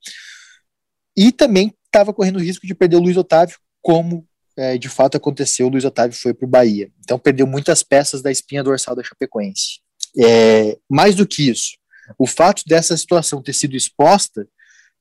e 1.16 1.32
também 1.32 1.74
estava 1.86 2.14
correndo 2.14 2.36
o 2.36 2.42
risco 2.42 2.68
de 2.68 2.76
perder 2.76 2.98
o 2.98 3.00
Luiz 3.00 3.16
Otávio, 3.16 3.58
como 3.82 4.28
é, 4.58 4.78
de 4.78 4.90
fato 4.90 5.16
aconteceu, 5.16 5.68
o 5.68 5.70
Luiz 5.70 5.86
Otávio 5.86 6.18
foi 6.18 6.34
para 6.34 6.46
o 6.46 6.50
Bahia. 6.50 6.92
Então 7.00 7.18
perdeu 7.18 7.48
muitas 7.48 7.82
peças 7.82 8.22
da 8.22 8.30
espinha 8.30 8.62
dorsal 8.62 8.94
da 8.94 9.02
Chapecoense. 9.02 9.80
É, 10.18 10.78
mais 10.90 11.16
do 11.16 11.28
que 11.28 11.50
isso, 11.50 11.78
o 12.18 12.26
fato 12.26 12.64
dessa 12.66 12.96
situação 12.98 13.42
ter 13.42 13.54
sido 13.54 13.76
exposta, 13.76 14.48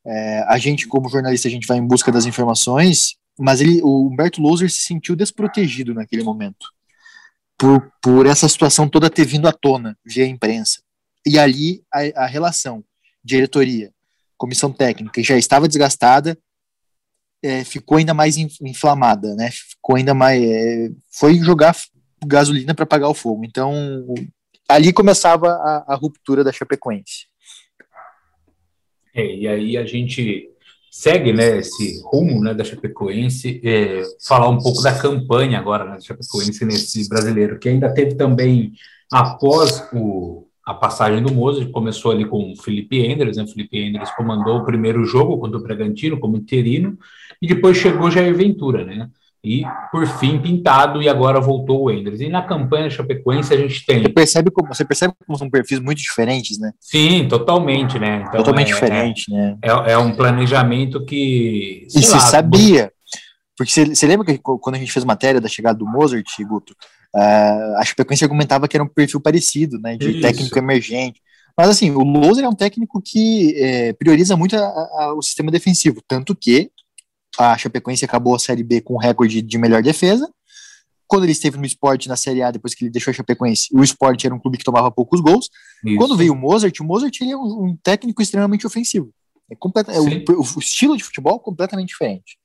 é, 0.06 0.44
a 0.48 0.58
gente, 0.58 0.86
como 0.86 1.08
jornalista, 1.08 1.48
a 1.48 1.50
gente 1.50 1.66
vai 1.66 1.78
em 1.78 1.86
busca 1.86 2.12
das 2.12 2.26
informações, 2.26 3.16
mas 3.38 3.60
ele, 3.60 3.80
o 3.82 4.06
Humberto 4.06 4.40
Loser 4.40 4.70
se 4.70 4.82
sentiu 4.82 5.14
desprotegido 5.14 5.94
naquele 5.94 6.22
momento, 6.22 6.66
por, 7.56 7.92
por 8.02 8.26
essa 8.26 8.48
situação 8.48 8.88
toda 8.88 9.10
ter 9.10 9.24
vindo 9.24 9.48
à 9.48 9.52
tona 9.52 9.96
via 10.04 10.26
imprensa. 10.26 10.80
E 11.26 11.38
ali 11.38 11.82
a, 11.92 12.24
a 12.24 12.26
relação 12.26 12.84
diretoria, 13.22 13.92
comissão 14.36 14.72
técnica, 14.72 15.22
já 15.22 15.36
estava 15.36 15.68
desgastada, 15.68 16.38
é, 17.42 17.64
ficou 17.64 17.98
ainda 17.98 18.14
mais 18.14 18.36
inflamada, 18.36 19.34
né? 19.34 19.50
Ficou 19.50 19.96
ainda 19.96 20.14
mais. 20.14 20.42
É, 20.42 20.90
foi 21.10 21.38
jogar 21.38 21.76
gasolina 22.26 22.74
para 22.74 22.82
apagar 22.82 23.08
o 23.08 23.14
fogo. 23.14 23.44
Então, 23.44 23.72
ali 24.68 24.92
começava 24.92 25.48
a, 25.48 25.94
a 25.94 25.94
ruptura 25.94 26.44
da 26.44 26.52
Chapecoense. 26.52 27.26
É, 29.14 29.24
e 29.34 29.48
aí 29.48 29.76
a 29.76 29.86
gente 29.86 30.48
segue 30.90 31.32
né, 31.32 31.58
esse 31.58 32.00
rumo 32.04 32.40
né, 32.42 32.52
da 32.52 32.64
Chapecoense, 32.64 33.60
é, 33.64 34.02
falar 34.26 34.48
um 34.48 34.58
pouco 34.58 34.82
da 34.82 34.98
campanha 34.98 35.58
agora 35.58 35.84
né, 35.84 35.92
da 35.92 36.00
Chapecoense 36.00 36.64
nesse 36.64 37.08
brasileiro, 37.08 37.58
que 37.58 37.68
ainda 37.68 37.92
teve 37.92 38.14
também, 38.14 38.72
após 39.10 39.88
o, 39.92 40.48
a 40.64 40.74
passagem 40.74 41.22
do 41.22 41.32
Mozart, 41.32 41.70
começou 41.70 42.10
ali 42.10 42.26
com 42.26 42.52
o 42.52 42.56
Felipe 42.56 42.98
Endres, 42.98 43.36
né, 43.36 43.44
o 43.44 43.48
Felipe 43.48 43.78
Endres 43.78 44.10
comandou 44.16 44.58
o 44.58 44.64
primeiro 44.64 45.04
jogo 45.04 45.38
contra 45.38 45.58
o 45.58 45.62
Bragantino 45.62 46.18
como 46.18 46.36
interino, 46.36 46.98
e 47.40 47.46
depois 47.46 47.76
chegou 47.76 48.10
Jair 48.10 48.34
Ventura, 48.34 48.84
né, 48.84 49.08
e 49.48 49.64
por 49.90 50.06
fim 50.06 50.38
pintado 50.38 51.00
e 51.00 51.08
agora 51.08 51.40
voltou 51.40 51.84
o 51.84 51.90
Enders. 51.90 52.20
E 52.20 52.28
na 52.28 52.42
campanha 52.42 52.90
Chapecoense 52.90 53.54
a 53.54 53.56
gente 53.56 53.86
tem. 53.86 54.02
Você 54.02 54.08
percebe 54.10 54.50
como, 54.50 54.68
você 54.68 54.84
percebe 54.84 55.14
como 55.26 55.38
são 55.38 55.48
perfis 55.48 55.80
muito 55.80 55.98
diferentes, 55.98 56.58
né? 56.58 56.72
Sim, 56.78 57.26
totalmente, 57.28 57.98
né? 57.98 58.24
Então, 58.28 58.38
totalmente 58.38 58.70
é, 58.70 58.74
diferente, 58.74 59.32
é, 59.32 59.36
né? 59.36 59.58
É, 59.62 59.92
é, 59.92 59.98
um 59.98 60.14
planejamento 60.14 61.02
que. 61.04 61.86
E 61.86 62.02
se 62.02 62.20
sabia. 62.20 62.92
Porque 63.56 63.72
você, 63.72 63.86
você 63.86 64.06
lembra 64.06 64.26
que 64.26 64.38
quando 64.38 64.74
a 64.76 64.78
gente 64.78 64.92
fez 64.92 65.04
matéria 65.04 65.40
da 65.40 65.48
chegada 65.48 65.78
do 65.78 65.86
Mozart, 65.86 66.28
Guto, 66.46 66.74
uh, 67.16 67.78
a 67.78 67.84
Chapecoense 67.84 68.22
argumentava 68.22 68.68
que 68.68 68.76
era 68.76 68.84
um 68.84 68.88
perfil 68.88 69.20
parecido, 69.20 69.80
né? 69.80 69.96
De 69.96 70.10
Isso. 70.10 70.20
técnico 70.20 70.58
emergente. 70.58 71.20
Mas 71.56 71.70
assim, 71.70 71.90
o 71.90 72.04
Loser 72.04 72.44
é 72.44 72.48
um 72.48 72.54
técnico 72.54 73.02
que 73.04 73.52
é, 73.56 73.92
prioriza 73.94 74.36
muito 74.36 74.54
a, 74.54 74.60
a, 74.60 75.14
o 75.16 75.22
sistema 75.22 75.50
defensivo, 75.50 76.00
tanto 76.06 76.36
que 76.36 76.70
a 77.38 77.56
Chapecoense 77.56 78.04
acabou 78.04 78.34
a 78.34 78.38
Série 78.38 78.64
B 78.64 78.80
com 78.80 78.94
um 78.94 78.98
recorde 78.98 79.40
de 79.40 79.58
melhor 79.58 79.82
defesa. 79.82 80.28
Quando 81.06 81.22
ele 81.22 81.32
esteve 81.32 81.56
no 81.56 81.64
esporte 81.64 82.08
na 82.08 82.16
Série 82.16 82.42
A, 82.42 82.50
depois 82.50 82.74
que 82.74 82.84
ele 82.84 82.90
deixou 82.90 83.12
a 83.12 83.14
Chapecoense, 83.14 83.68
o 83.72 83.82
esporte 83.82 84.26
era 84.26 84.34
um 84.34 84.38
clube 84.38 84.58
que 84.58 84.64
tomava 84.64 84.90
poucos 84.90 85.20
gols. 85.20 85.48
Isso. 85.84 85.96
Quando 85.96 86.16
veio 86.16 86.32
o 86.32 86.36
Mozart, 86.36 86.78
o 86.80 86.84
Mozart 86.84 87.16
ele 87.20 87.30
é 87.30 87.36
um, 87.36 87.78
técnico 87.82 88.20
extremamente 88.20 88.66
ofensivo. 88.66 89.10
É, 89.50 89.54
completa, 89.54 89.92
é 89.92 90.00
o, 90.00 90.04
o, 90.04 90.58
estilo 90.58 90.96
de 90.96 91.04
futebol 91.04 91.38
completamente 91.40 91.88
diferente. 91.88 92.36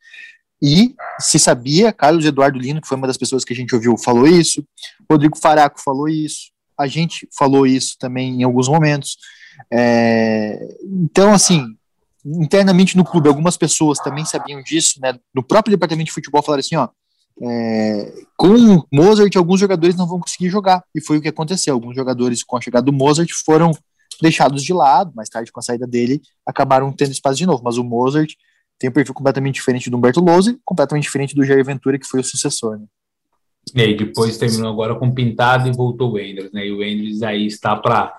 E 0.61 0.95
se 1.19 1.37
sabia, 1.37 1.91
Carlos 1.91 2.23
Eduardo 2.23 2.57
Lino, 2.57 2.79
que 2.79 2.87
foi 2.87 2.95
uma 2.95 3.07
das 3.07 3.17
pessoas 3.17 3.43
que 3.43 3.51
a 3.51 3.55
gente 3.55 3.75
ouviu, 3.75 3.97
falou 3.97 4.27
isso. 4.27 4.65
Rodrigo 5.11 5.37
Faraco 5.37 5.81
falou 5.81 6.07
isso. 6.07 6.51
A 6.79 6.87
gente 6.87 7.27
falou 7.37 7.67
isso 7.67 7.97
também 7.99 8.41
em 8.41 8.43
alguns 8.43 8.69
momentos. 8.69 9.17
É, 9.69 10.57
então, 10.85 11.33
assim, 11.33 11.65
internamente 12.25 12.95
no 12.95 13.03
clube, 13.03 13.27
algumas 13.27 13.57
pessoas 13.57 13.99
também 13.99 14.25
sabiam 14.25 14.61
disso, 14.63 14.99
né? 15.01 15.17
No 15.33 15.43
próprio 15.43 15.75
departamento 15.75 16.07
de 16.07 16.13
futebol 16.13 16.41
falaram 16.41 16.61
assim, 16.61 16.75
ó, 16.75 16.87
é, 17.41 18.13
com 18.37 18.83
Mozart 18.91 19.35
alguns 19.35 19.59
jogadores 19.59 19.95
não 19.95 20.07
vão 20.07 20.19
conseguir 20.19 20.49
jogar, 20.49 20.83
e 20.95 21.01
foi 21.01 21.17
o 21.17 21.21
que 21.21 21.27
aconteceu. 21.27 21.73
Alguns 21.73 21.95
jogadores 21.95 22.43
com 22.43 22.57
a 22.57 22.61
chegada 22.61 22.85
do 22.85 22.93
Mozart 22.93 23.29
foram 23.45 23.71
deixados 24.21 24.63
de 24.63 24.73
lado, 24.73 25.11
mais 25.15 25.29
tarde 25.29 25.51
com 25.51 25.59
a 25.59 25.63
saída 25.63 25.87
dele 25.87 26.21
acabaram 26.45 26.91
tendo 26.91 27.11
espaço 27.11 27.37
de 27.37 27.45
novo, 27.45 27.61
mas 27.63 27.77
o 27.77 27.83
Mozart 27.83 28.33
tem 28.79 28.89
um 28.89 28.93
perfil 28.93 29.13
completamente 29.13 29.55
diferente 29.55 29.89
do 29.89 29.97
Humberto 29.97 30.19
Lose, 30.19 30.59
completamente 30.63 31.03
diferente 31.03 31.35
do 31.35 31.43
Jair 31.43 31.63
Ventura, 31.63 31.97
que 31.97 32.07
foi 32.07 32.19
o 32.19 32.23
sucessor, 32.23 32.77
né? 32.77 32.85
E 33.73 33.81
aí 33.81 33.95
depois 33.95 34.37
terminou 34.37 34.69
agora 34.69 34.95
com 34.95 35.13
Pintado 35.13 35.69
e 35.69 35.71
voltou 35.71 36.11
o 36.11 36.19
Enders, 36.19 36.51
né? 36.51 36.67
E 36.67 36.71
o 36.71 36.83
Enders 36.83 37.23
aí 37.23 37.47
está 37.47 37.75
para 37.75 38.13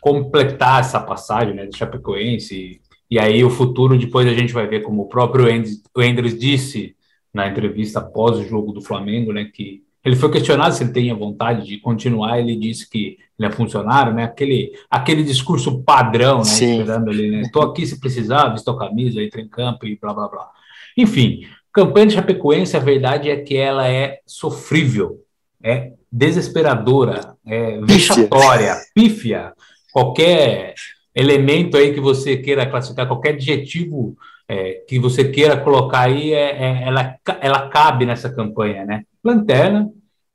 completar 0.00 0.80
essa 0.80 1.00
passagem, 1.00 1.54
né, 1.54 1.66
do 1.66 1.76
Chapecoense, 1.76 2.80
e 3.14 3.18
aí 3.20 3.44
o 3.44 3.48
futuro 3.50 3.96
depois 3.96 4.26
a 4.26 4.34
gente 4.34 4.52
vai 4.52 4.66
ver 4.66 4.82
como 4.82 5.02
o 5.02 5.08
próprio 5.08 5.46
Endres 5.48 6.36
disse 6.36 6.96
na 7.32 7.46
entrevista 7.46 8.00
após 8.00 8.36
o 8.36 8.42
jogo 8.42 8.72
do 8.72 8.82
Flamengo, 8.82 9.32
né, 9.32 9.44
que 9.54 9.84
ele 10.04 10.16
foi 10.16 10.32
questionado 10.32 10.74
se 10.74 10.82
ele 10.82 10.92
tinha 10.92 11.14
vontade 11.14 11.64
de 11.64 11.78
continuar, 11.78 12.40
ele 12.40 12.56
disse 12.56 12.90
que 12.90 13.16
ele 13.38 13.46
é 13.46 13.52
funcionário, 13.52 14.12
né, 14.12 14.24
aquele, 14.24 14.72
aquele 14.90 15.22
discurso 15.22 15.80
padrão, 15.84 16.38
né, 16.38 16.44
Sim. 16.44 16.80
esperando 16.80 17.08
ali, 17.08 17.30
né, 17.30 17.48
tô 17.52 17.62
aqui 17.62 17.86
se 17.86 18.00
precisar, 18.00 18.48
visto 18.48 18.68
a 18.72 18.76
camisa, 18.76 19.22
entra 19.22 19.40
em 19.40 19.48
campo 19.48 19.86
e 19.86 19.96
blá, 19.96 20.12
blá, 20.12 20.26
blá. 20.26 20.50
Enfim, 20.96 21.46
campanha 21.72 22.08
de 22.08 22.14
Chapecoense, 22.14 22.76
a 22.76 22.80
verdade 22.80 23.30
é 23.30 23.36
que 23.36 23.56
ela 23.56 23.86
é 23.86 24.18
sofrível, 24.26 25.20
é 25.62 25.92
desesperadora, 26.10 27.36
é 27.46 27.80
vexatória, 27.80 28.74
pífia, 28.92 29.52
qualquer 29.92 30.74
elemento 31.14 31.76
aí 31.76 31.94
que 31.94 32.00
você 32.00 32.36
queira 32.36 32.68
classificar, 32.68 33.06
qualquer 33.06 33.34
adjetivo 33.34 34.16
é, 34.48 34.84
que 34.86 34.98
você 34.98 35.30
queira 35.30 35.56
colocar 35.56 36.00
aí, 36.00 36.32
é, 36.32 36.50
é, 36.50 36.82
ela, 36.88 37.16
ela 37.40 37.68
cabe 37.68 38.04
nessa 38.04 38.30
campanha, 38.32 38.84
né? 38.84 39.04
Lanterna, 39.22 39.90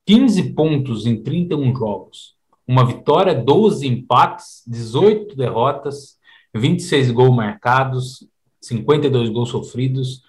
15 0.06 0.54
pontos 0.54 1.06
em 1.06 1.22
31 1.22 1.76
jogos, 1.76 2.36
uma 2.68 2.86
vitória, 2.86 3.36
12 3.36 3.88
empates, 3.88 4.64
18 4.66 5.36
derrotas, 5.36 6.18
26 6.56 7.12
gols 7.12 7.36
marcados, 7.36 8.28
52 8.62 9.30
gols 9.30 9.50
sofridos, 9.50 10.24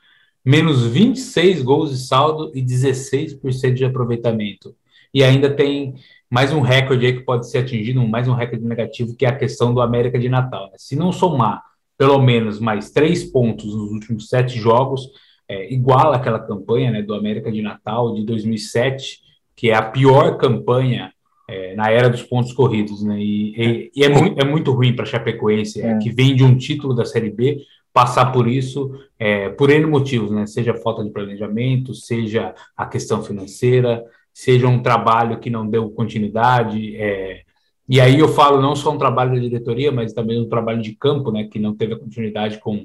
menos 0.44 0.84
26 0.86 1.62
gols 1.62 1.90
de 1.90 1.98
saldo 1.98 2.50
e 2.54 2.62
16% 2.62 3.74
de 3.74 3.84
aproveitamento. 3.84 4.74
E 5.12 5.24
ainda 5.24 5.50
tem 5.54 5.94
mais 6.30 6.52
um 6.52 6.60
recorde 6.60 7.04
aí 7.06 7.12
que 7.12 7.24
pode 7.24 7.50
ser 7.50 7.58
atingido, 7.58 8.06
mais 8.06 8.28
um 8.28 8.34
recorde 8.34 8.64
negativo, 8.64 9.16
que 9.16 9.26
é 9.26 9.28
a 9.28 9.36
questão 9.36 9.74
do 9.74 9.80
América 9.80 10.16
de 10.16 10.28
Natal. 10.28 10.66
Né? 10.66 10.74
Se 10.76 10.94
não 10.94 11.10
somar 11.10 11.60
pelo 11.98 12.22
menos 12.22 12.60
mais 12.60 12.90
três 12.90 13.24
pontos 13.24 13.74
nos 13.74 13.90
últimos 13.90 14.28
sete 14.28 14.56
jogos, 14.56 15.10
é, 15.48 15.72
igual 15.72 16.12
aquela 16.12 16.38
campanha 16.38 16.92
né, 16.92 17.02
do 17.02 17.14
América 17.14 17.50
de 17.50 17.60
Natal 17.60 18.14
de 18.14 18.24
2007, 18.24 19.18
que 19.56 19.70
é 19.70 19.74
a 19.74 19.82
pior 19.82 20.38
campanha 20.38 21.12
é, 21.48 21.74
na 21.74 21.90
era 21.90 22.08
dos 22.08 22.22
pontos 22.22 22.52
corridos. 22.52 23.02
Né? 23.02 23.18
E, 23.18 23.54
e, 23.56 23.90
e 23.96 24.04
é, 24.04 24.08
muito, 24.08 24.40
é 24.40 24.44
muito 24.44 24.70
ruim 24.70 24.94
para 24.94 25.02
a 25.02 25.08
Chapecoense, 25.08 25.82
é. 25.82 25.98
que 25.98 26.10
vem 26.10 26.36
de 26.36 26.44
um 26.44 26.56
título 26.56 26.94
da 26.94 27.04
Série 27.04 27.30
B, 27.30 27.58
passar 27.92 28.26
por 28.26 28.46
isso 28.46 28.92
é, 29.18 29.48
por 29.48 29.68
N 29.68 29.84
motivos, 29.86 30.30
né? 30.30 30.46
seja 30.46 30.74
falta 30.74 31.02
de 31.02 31.10
planejamento, 31.10 31.92
seja 31.92 32.54
a 32.76 32.86
questão 32.86 33.20
financeira, 33.20 34.04
seja 34.32 34.68
um 34.68 34.82
trabalho 34.82 35.38
que 35.38 35.50
não 35.50 35.68
deu 35.68 35.90
continuidade. 35.90 36.96
É, 36.96 37.42
e 37.88 38.00
aí 38.00 38.18
eu 38.18 38.28
falo 38.28 38.60
não 38.60 38.76
só 38.76 38.92
um 38.92 38.98
trabalho 38.98 39.34
da 39.34 39.40
diretoria, 39.40 39.90
mas 39.90 40.12
também 40.12 40.40
um 40.40 40.48
trabalho 40.48 40.80
de 40.80 40.94
campo, 40.94 41.30
né, 41.30 41.44
que 41.44 41.58
não 41.58 41.74
teve 41.74 41.94
a 41.94 41.98
continuidade 41.98 42.58
com, 42.58 42.84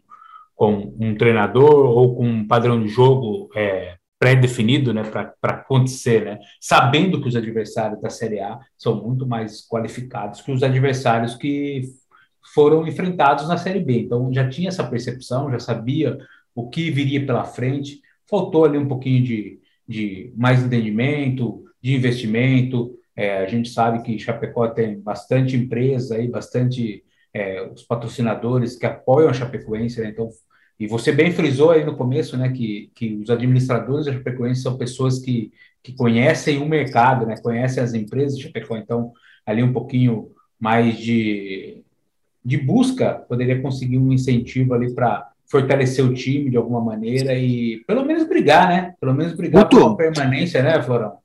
com 0.56 0.96
um 1.00 1.16
treinador 1.16 1.86
ou 1.86 2.16
com 2.16 2.28
um 2.28 2.48
padrão 2.48 2.82
de 2.82 2.88
jogo 2.88 3.50
é, 3.56 3.98
pré-definido 4.18 4.94
né, 4.94 5.04
para 5.04 5.36
acontecer, 5.44 6.26
né, 6.26 6.40
sabendo 6.60 7.22
que 7.22 7.28
os 7.28 7.36
adversários 7.36 8.02
da 8.02 8.10
Série 8.10 8.40
A 8.40 8.60
são 8.78 9.04
muito 9.04 9.28
mais 9.28 9.62
qualificados 9.68 10.42
que 10.42 10.52
os 10.52 10.64
adversários 10.64 11.36
que 11.36 11.84
foram 12.54 12.88
enfrentados 12.88 13.48
na 13.48 13.58
Série 13.58 13.80
B. 13.80 14.00
Então 14.02 14.32
já 14.34 14.48
tinha 14.48 14.70
essa 14.70 14.84
percepção, 14.84 15.52
já 15.52 15.60
sabia 15.60 16.18
o 16.54 16.70
que 16.70 16.90
viria 16.90 17.26
pela 17.26 17.44
frente. 17.44 18.02
Faltou 18.30 18.66
ali 18.66 18.78
um 18.78 18.88
pouquinho 18.88 19.24
de, 19.24 19.60
de 19.88 20.34
mais 20.36 20.64
entendimento, 20.64 21.64
de 21.82 21.96
investimento. 21.96 22.98
É, 23.16 23.38
a 23.40 23.48
gente 23.48 23.70
sabe 23.70 24.02
que 24.04 24.20
Chapecó 24.20 24.68
tem 24.68 25.00
bastante 25.00 25.56
empresa 25.56 26.16
aí, 26.16 26.28
bastante 26.28 27.04
é, 27.34 27.62
os 27.68 27.84
patrocinadores 27.84 28.76
que 28.76 28.86
apoiam 28.86 29.30
a 29.30 29.34
Chapecoense, 29.34 30.02
né? 30.02 30.10
Então, 30.10 30.30
e 30.80 30.88
você 30.88 31.12
bem 31.12 31.32
frisou 31.32 31.72
aí 31.72 31.86
no 31.86 31.96
começo, 31.96 32.38
né, 32.38 32.52
que, 32.52 32.92
que 32.94 33.16
os 33.16 33.30
administradores 33.30 34.06
da 34.06 34.14
Chapecoense 34.14 34.62
são 34.62 34.78
pessoas 34.78 35.20
que, 35.20 35.52
que 35.82 35.94
conhecem 35.94 36.58
o 36.58 36.68
mercado, 36.68 37.26
né, 37.26 37.36
conhecem 37.42 37.82
as 37.82 37.94
empresas 37.94 38.38
de 38.38 38.44
Chapecó, 38.44 38.76
então 38.76 39.14
ali 39.46 39.64
um 39.64 39.72
pouquinho 39.72 40.32
mais 40.60 40.98
de, 40.98 41.82
de 42.44 42.58
busca 42.58 43.14
poderia 43.14 43.62
conseguir 43.62 43.98
um 43.98 44.12
incentivo 44.12 44.74
ali 44.74 44.94
para 44.94 45.32
fortalecer 45.50 46.04
o 46.04 46.14
time 46.14 46.50
de 46.50 46.58
alguma 46.58 46.82
maneira 46.82 47.34
e 47.38 47.84
pelo 47.86 48.04
menos 48.06 48.28
brigar, 48.28 48.68
né? 48.68 48.96
Pelo 49.00 49.14
menos 49.14 49.34
brigar 49.34 49.62
Muito. 49.64 49.78
por 49.78 49.96
permanência, 49.98 50.62
né, 50.64 50.82
Florão? 50.82 51.18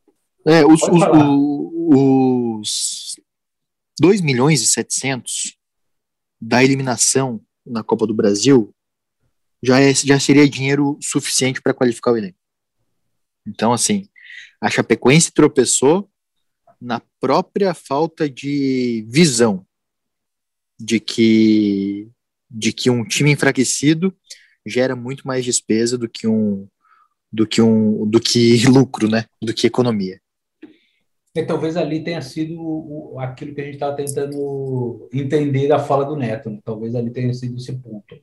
É, 0.47 0.65
os, 0.65 0.83
os, 0.83 1.03
o- 1.03 2.59
os 2.61 3.17
2 4.01 4.21
milhões 4.21 4.63
e 4.63 4.67
700 4.67 5.57
da 6.41 6.63
eliminação 6.65 7.41
na 7.67 7.83
Copa 7.83 8.07
do 8.07 8.15
Brasil 8.15 8.75
já, 9.63 9.79
é, 9.81 9.93
já 9.95 10.19
seria 10.19 10.49
dinheiro 10.49 10.99
suficiente 11.03 11.61
para 11.61 11.75
qualificar 11.75 12.13
o 12.13 12.17
elenco. 12.17 12.39
Então, 13.47 13.73
assim, 13.73 14.09
a 14.61 14.71
Chapecoense 14.71 15.33
tropeçou 15.33 16.11
na 16.81 17.03
própria 17.21 17.75
falta 17.75 18.29
de 18.29 19.05
visão 19.09 19.67
de 20.79 20.99
que, 20.99 22.09
de 22.51 22.73
que 22.73 22.91
um 22.91 23.05
time 23.05 23.31
enfraquecido 23.33 24.15
gera 24.67 24.97
muito 24.97 25.27
mais 25.27 25.45
despesa 25.45 25.97
do 25.97 26.09
que 26.09 26.27
um 26.27 26.67
do 27.33 27.47
que 27.47 27.63
um 27.63 28.07
do 28.09 28.19
que 28.21 28.67
lucro, 28.69 29.09
né? 29.09 29.25
Do 29.41 29.55
que 29.55 29.67
economia. 29.67 30.21
E 31.35 31.45
talvez 31.45 31.77
ali 31.77 32.03
tenha 32.03 32.21
sido 32.21 33.15
aquilo 33.19 33.55
que 33.55 33.61
a 33.61 33.65
gente 33.65 33.75
estava 33.75 33.95
tentando 33.95 35.09
entender 35.13 35.69
da 35.69 35.79
fala 35.79 36.05
do 36.05 36.17
Neto. 36.17 36.51
né? 36.51 36.59
Talvez 36.65 36.95
ali 36.97 37.11
tenha 37.13 37.33
sido 37.33 37.57
esse 37.57 37.73
ponto. 37.79 38.15
né? 38.17 38.21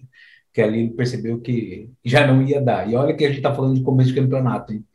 Que 0.54 0.62
ali 0.62 0.80
ele 0.82 0.90
percebeu 0.92 1.40
que 1.40 1.90
já 2.04 2.28
não 2.28 2.42
ia 2.46 2.60
dar. 2.60 2.90
E 2.90 2.96
olha 2.96 3.16
que 3.16 3.24
a 3.24 3.30
gente 3.30 3.38
está 3.38 3.54
falando 3.56 3.76
de 3.76 3.84
começo 3.84 4.10
de 4.14 4.20
campeonato, 4.20 4.74
hein? 4.74 4.86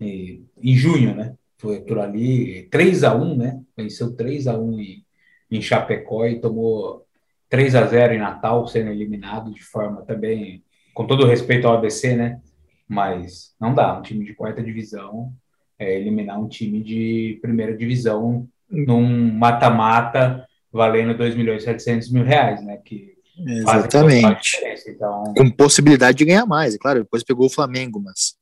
E- 0.00 0.44
em 0.62 0.76
junho, 0.76 1.14
né? 1.16 1.34
Foi 1.58 1.80
por 1.80 1.98
ali 1.98 2.68
3 2.70 3.02
a 3.02 3.14
1 3.16 3.36
né? 3.36 3.60
Venceu 3.76 4.14
3 4.14 4.46
a 4.46 4.56
1 4.58 4.78
em, 4.80 5.04
em 5.50 5.60
Chapecó 5.62 6.24
e 6.26 6.40
tomou 6.40 7.05
3 7.48 7.74
a 7.74 7.86
0 7.86 8.14
em 8.14 8.18
Natal, 8.18 8.66
sendo 8.66 8.90
eliminado 8.90 9.52
de 9.52 9.62
forma 9.62 10.02
também, 10.02 10.62
com 10.94 11.06
todo 11.06 11.26
respeito 11.26 11.66
ao 11.66 11.76
ABC, 11.76 12.16
né? 12.16 12.40
Mas 12.88 13.54
não 13.60 13.74
dá, 13.74 13.98
um 13.98 14.02
time 14.02 14.24
de 14.24 14.34
quarta 14.34 14.62
divisão 14.62 15.32
é, 15.78 15.98
eliminar 15.98 16.40
um 16.40 16.48
time 16.48 16.82
de 16.82 17.38
primeira 17.42 17.76
divisão 17.76 18.48
num 18.68 19.32
mata-mata 19.32 20.46
valendo 20.72 21.16
2 21.16 21.34
milhões 21.34 21.62
e 21.62 21.66
700 21.66 22.10
mil 22.10 22.24
reais, 22.24 22.64
né? 22.64 22.78
Que 22.84 23.16
Exatamente. 23.38 24.56
Então, 24.88 25.34
Com 25.36 25.50
possibilidade 25.50 26.16
de 26.16 26.24
ganhar 26.24 26.46
mais, 26.46 26.74
é 26.74 26.78
claro. 26.78 27.00
Depois 27.00 27.22
pegou 27.22 27.46
o 27.46 27.50
Flamengo, 27.50 28.00
mas 28.00 28.34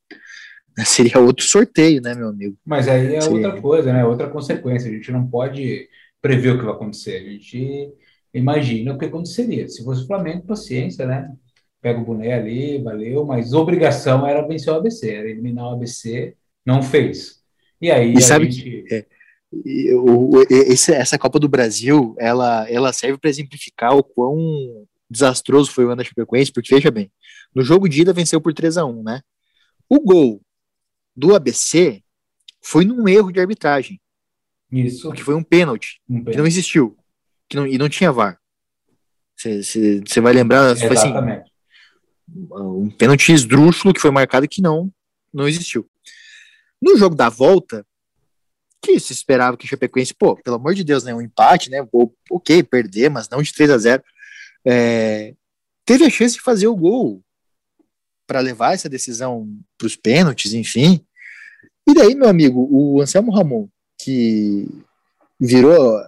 seria 0.87 1.19
outro 1.19 1.45
sorteio, 1.45 2.01
né, 2.01 2.15
meu 2.15 2.29
amigo? 2.29 2.57
mas 2.65 2.87
aí 2.87 3.17
é 3.17 3.21
Sim. 3.21 3.35
outra 3.35 3.61
coisa, 3.61 3.93
né? 3.93 4.05
Outra 4.05 4.29
consequência. 4.29 4.89
A 4.89 4.95
gente 4.95 5.11
não 5.11 5.27
pode 5.27 5.89
prever 6.23 6.51
o 6.51 6.59
que 6.59 6.65
vai 6.65 6.75
acontecer. 6.75 7.17
A 7.17 7.31
gente 7.31 7.93
imagina 8.35 8.93
o 8.95 8.99
que 8.99 9.05
aconteceria. 9.07 9.69
Se 9.69 9.83
fosse 9.85 10.03
o 10.03 10.07
Flamengo, 10.07 10.47
paciência, 10.47 11.07
né? 11.07 11.33
Pega 11.81 12.01
o 12.01 12.05
boné 12.05 12.33
ali, 12.35 12.83
valeu, 12.83 13.25
mas 13.25 13.53
obrigação 13.53 14.27
era 14.27 14.47
vencer 14.47 14.73
o 14.73 14.77
ABC, 14.77 15.11
era 15.11 15.29
eliminar 15.31 15.67
o 15.67 15.75
ABC, 15.75 16.35
não 16.65 16.83
fez. 16.83 17.43
E 17.81 17.91
aí 17.91 18.15
E 18.15 18.19
a 18.19 18.21
sabe 18.21 18.51
gente... 18.51 19.07
E 19.65 19.95
o- 19.95 20.31
o- 20.37 20.43
esse- 20.51 20.93
essa 20.93 21.17
Copa 21.17 21.39
do 21.39 21.49
Brasil, 21.49 22.17
ela, 22.19 22.69
ela 22.69 22.93
serve 22.93 23.19
para 23.19 23.31
exemplificar 23.31 23.97
o 23.97 24.03
quão 24.03 24.37
desastroso 25.09 25.71
foi 25.71 25.85
o 25.85 25.89
ano 25.89 25.97
da 25.99 26.05
Chapecoense, 26.05 26.51
porque 26.53 26.75
veja 26.75 26.91
bem, 26.91 27.09
no 27.55 27.63
jogo 27.63 27.89
de 27.89 28.01
ida 28.01 28.13
venceu 28.13 28.41
por 28.41 28.53
3 28.53 28.77
a 28.79 28.85
1 28.85 29.03
né? 29.05 29.21
O 29.89 30.01
gol 30.01 30.41
do 31.15 31.37
ABC 31.37 32.03
foi 32.61 32.85
num 32.85 33.07
erro 33.07 33.31
de 33.31 33.39
arbitragem, 33.39 34.01
Isso. 34.73 35.13
que 35.13 35.23
foi 35.23 35.35
um 35.37 35.43
pênalti, 35.45 36.01
um 36.09 36.25
que 36.25 36.37
não 36.37 36.47
existiu, 36.47 36.97
que 37.55 37.57
não, 37.57 37.67
e 37.67 37.79
não 37.79 37.89
tinha 37.89 38.13
VAR. 38.13 38.39
Você 39.37 40.21
vai 40.21 40.33
lembrar, 40.33 40.77
foi 40.77 40.89
assim, 40.89 41.13
um 42.29 42.91
pênalti 42.91 43.33
esdrúxulo 43.33 43.95
que 43.95 44.01
foi 44.01 44.11
marcado 44.11 44.49
que 44.49 44.61
não, 44.61 44.91
não 45.33 45.47
existiu. 45.47 45.89
No 46.83 46.97
jogo 46.97 47.15
da 47.15 47.29
volta, 47.29 47.87
que 48.83 48.99
se 48.99 49.13
esperava 49.13 49.57
que 49.57 49.65
o 49.65 49.69
Chapecoense, 49.69 50.15
pô, 50.15 50.37
pelo 50.37 50.57
amor 50.57 50.75
de 50.75 50.85
Deus, 50.85 51.05
né, 51.05 51.15
um 51.15 51.23
empate, 51.23 51.71
né, 51.71 51.87
ou, 51.93 52.15
ok, 52.31 52.63
perder, 52.63 53.09
mas 53.09 53.29
não 53.29 53.41
de 53.43 53.53
3 53.53 53.71
a 53.71 53.79
0 53.79 54.03
é, 54.67 55.35
teve 55.85 56.05
a 56.05 56.11
chance 56.11 56.35
de 56.35 56.41
fazer 56.41 56.67
o 56.67 56.77
gol 56.77 57.23
para 58.27 58.41
levar 58.41 58.75
essa 58.75 58.89
decisão 58.89 59.49
para 59.77 59.87
os 59.87 59.97
pênaltis, 59.97 60.55
enfim. 60.55 61.05
E 61.87 61.95
daí, 61.95 62.15
meu 62.15 62.29
amigo, 62.29 62.67
o 62.71 63.01
Anselmo 63.03 63.31
Ramon, 63.31 63.69
que 63.99 64.67
virou, 65.39 65.99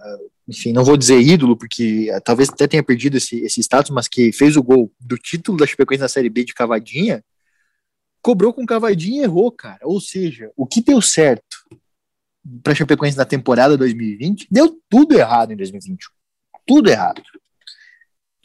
enfim, 0.47 0.71
não 0.71 0.83
vou 0.83 0.95
dizer 0.95 1.19
ídolo, 1.19 1.57
porque 1.57 2.09
eh, 2.09 2.19
talvez 2.21 2.49
até 2.49 2.67
tenha 2.67 2.83
perdido 2.83 3.17
esse, 3.17 3.39
esse 3.41 3.59
status, 3.61 3.91
mas 3.91 4.07
que 4.07 4.31
fez 4.31 4.55
o 4.55 4.63
gol 4.63 4.91
do 4.99 5.17
título 5.17 5.57
da 5.57 5.67
Chapecoense 5.67 6.01
na 6.01 6.07
Série 6.07 6.29
B 6.29 6.45
de 6.45 6.53
cavadinha, 6.53 7.23
cobrou 8.21 8.53
com 8.53 8.65
cavadinha 8.65 9.21
e 9.21 9.23
errou, 9.23 9.51
cara. 9.51 9.79
Ou 9.83 9.99
seja, 9.99 10.51
o 10.55 10.65
que 10.65 10.81
deu 10.81 11.01
certo 11.01 11.57
para 12.63 12.75
Chapecoense 12.75 13.17
na 13.17 13.25
temporada 13.25 13.77
2020, 13.77 14.47
deu 14.49 14.79
tudo 14.89 15.17
errado 15.17 15.51
em 15.51 15.57
2021. 15.57 16.09
Tudo 16.65 16.89
errado. 16.89 17.21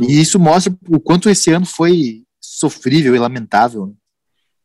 E 0.00 0.20
isso 0.20 0.38
mostra 0.38 0.76
o 0.88 0.98
quanto 0.98 1.30
esse 1.30 1.52
ano 1.52 1.66
foi 1.66 2.24
sofrível 2.40 3.14
e 3.14 3.18
lamentável. 3.18 3.86
né? 3.86 3.94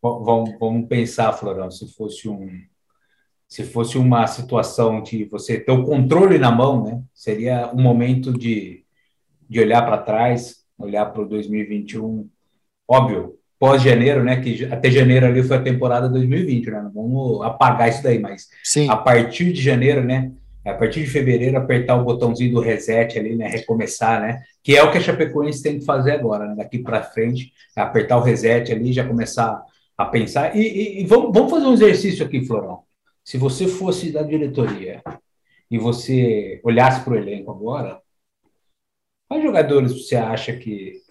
Vamos, 0.02 0.58
vamos 0.60 0.88
pensar, 0.88 1.34
Florão, 1.34 1.69
se 1.69 1.88
fosse 1.93 2.28
um 2.28 2.47
se 3.47 3.63
fosse 3.63 3.97
uma 3.97 4.27
situação 4.27 5.01
de 5.01 5.25
você 5.25 5.60
ter 5.60 5.71
o 5.71 5.83
controle 5.86 6.38
na 6.38 6.51
mão, 6.51 6.83
né? 6.83 7.01
Seria 7.13 7.71
um 7.73 7.81
momento 7.81 8.38
de, 8.38 8.83
de 9.49 9.60
olhar 9.60 9.83
para 9.86 9.97
trás, 9.97 10.57
olhar 10.77 11.05
para 11.07 11.21
o 11.21 11.27
2021, 11.27 12.27
óbvio, 12.88 13.36
pós-janeiro, 13.60 14.23
né? 14.23 14.41
Que 14.41 14.65
até 14.65 14.91
janeiro 14.91 15.25
ali 15.25 15.41
foi 15.43 15.57
a 15.57 15.62
temporada 15.62 16.10
2020, 16.10 16.69
né? 16.69 16.81
Não 16.81 16.91
vamos 16.91 17.41
apagar 17.45 17.89
isso 17.89 18.03
daí, 18.03 18.19
mas 18.19 18.47
Sim, 18.63 18.89
a 18.89 18.95
partir 18.97 19.51
de 19.53 19.62
janeiro, 19.62 20.03
né? 20.03 20.31
A 20.65 20.73
partir 20.73 20.99
de 20.99 21.07
fevereiro, 21.07 21.57
apertar 21.57 21.95
o 21.95 22.03
botãozinho 22.03 22.55
do 22.55 22.60
reset 22.60 23.17
ali, 23.17 23.36
né? 23.38 23.47
Recomeçar, 23.47 24.21
né? 24.21 24.41
Que 24.62 24.75
é 24.75 24.83
o 24.83 24.91
que 24.91 24.97
a 24.97 25.01
Chapecoense 25.01 25.63
tem 25.63 25.79
que 25.79 25.86
fazer 25.86 26.12
agora, 26.12 26.45
né? 26.47 26.55
Daqui 26.57 26.79
para 26.79 27.01
frente, 27.01 27.53
apertar 27.73 28.17
o 28.17 28.21
reset 28.21 28.73
ali, 28.73 28.91
já 28.91 29.07
começar 29.07 29.62
a 29.97 30.05
pensar. 30.05 30.53
E, 30.55 30.60
e- 30.60 31.01
e 31.01 31.05
vamos, 31.05 31.31
vamos 31.33 31.49
fazer 31.49 31.65
um 31.67 31.73
exercício 31.73 32.25
aqui, 32.25 32.45
Florão. 32.45 32.79
Se 33.27 33.37
você 33.37 33.67
fosse 33.67 34.09
da 34.09 34.23
diretoria 34.23 35.03
e 35.69 35.77
você 35.77 36.61
olhasse 36.63 37.03
para 37.03 37.11
o 37.11 37.17
elenco 37.17 37.51
agora, 37.51 38.01
quais 39.27 39.43
jogadores 39.43 39.91
você 39.91 40.15
acha 40.15 40.55
que 40.55 41.01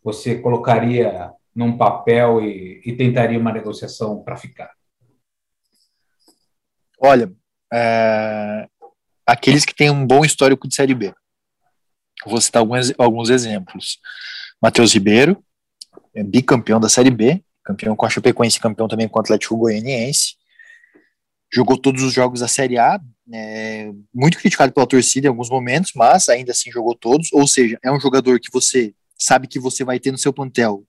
você 0.00 0.38
colocaria 0.38 1.32
num 1.52 1.76
papel 1.76 2.40
e, 2.40 2.80
e 2.86 2.96
tentaria 2.96 3.40
uma 3.40 3.52
negociação 3.52 4.22
para 4.22 4.36
ficar? 4.36 4.72
olha, 7.00 7.32
é, 7.72 8.68
aqueles 9.26 9.64
que 9.64 9.74
têm 9.74 9.90
um 9.90 10.06
bom 10.06 10.24
histórico 10.24 10.68
de 10.68 10.76
Série 10.76 10.94
B. 10.94 11.12
Vou 12.24 12.40
citar 12.40 12.60
alguns, 12.60 12.92
alguns 12.96 13.30
exemplos. 13.30 13.98
Matheus 14.62 14.94
Ribeiro, 14.94 15.44
é 16.14 16.22
bicampeão 16.22 16.78
da 16.78 16.88
Série 16.88 17.10
B, 17.10 17.44
campeão 17.64 17.96
com 17.96 18.06
a 18.06 18.08
Chapecoense, 18.08 18.60
campeão 18.60 18.86
também 18.86 19.08
com 19.08 19.18
o 19.18 19.20
Atlético 19.20 19.56
Goianiense. 19.56 20.36
Jogou 21.54 21.78
todos 21.78 22.02
os 22.02 22.12
jogos 22.12 22.40
da 22.40 22.48
Série 22.48 22.78
A, 22.78 23.00
é, 23.32 23.90
muito 24.12 24.38
criticado 24.38 24.72
pela 24.72 24.86
torcida 24.86 25.26
em 25.26 25.30
alguns 25.30 25.48
momentos, 25.48 25.92
mas 25.94 26.28
ainda 26.28 26.52
assim 26.52 26.70
jogou 26.70 26.94
todos. 26.94 27.32
Ou 27.32 27.46
seja, 27.46 27.78
é 27.82 27.92
um 27.92 28.00
jogador 28.00 28.40
que 28.40 28.50
você 28.52 28.92
sabe 29.16 29.46
que 29.46 29.58
você 29.58 29.84
vai 29.84 29.98
ter 29.98 30.10
no 30.10 30.18
seu 30.18 30.32
plantel 30.32 30.84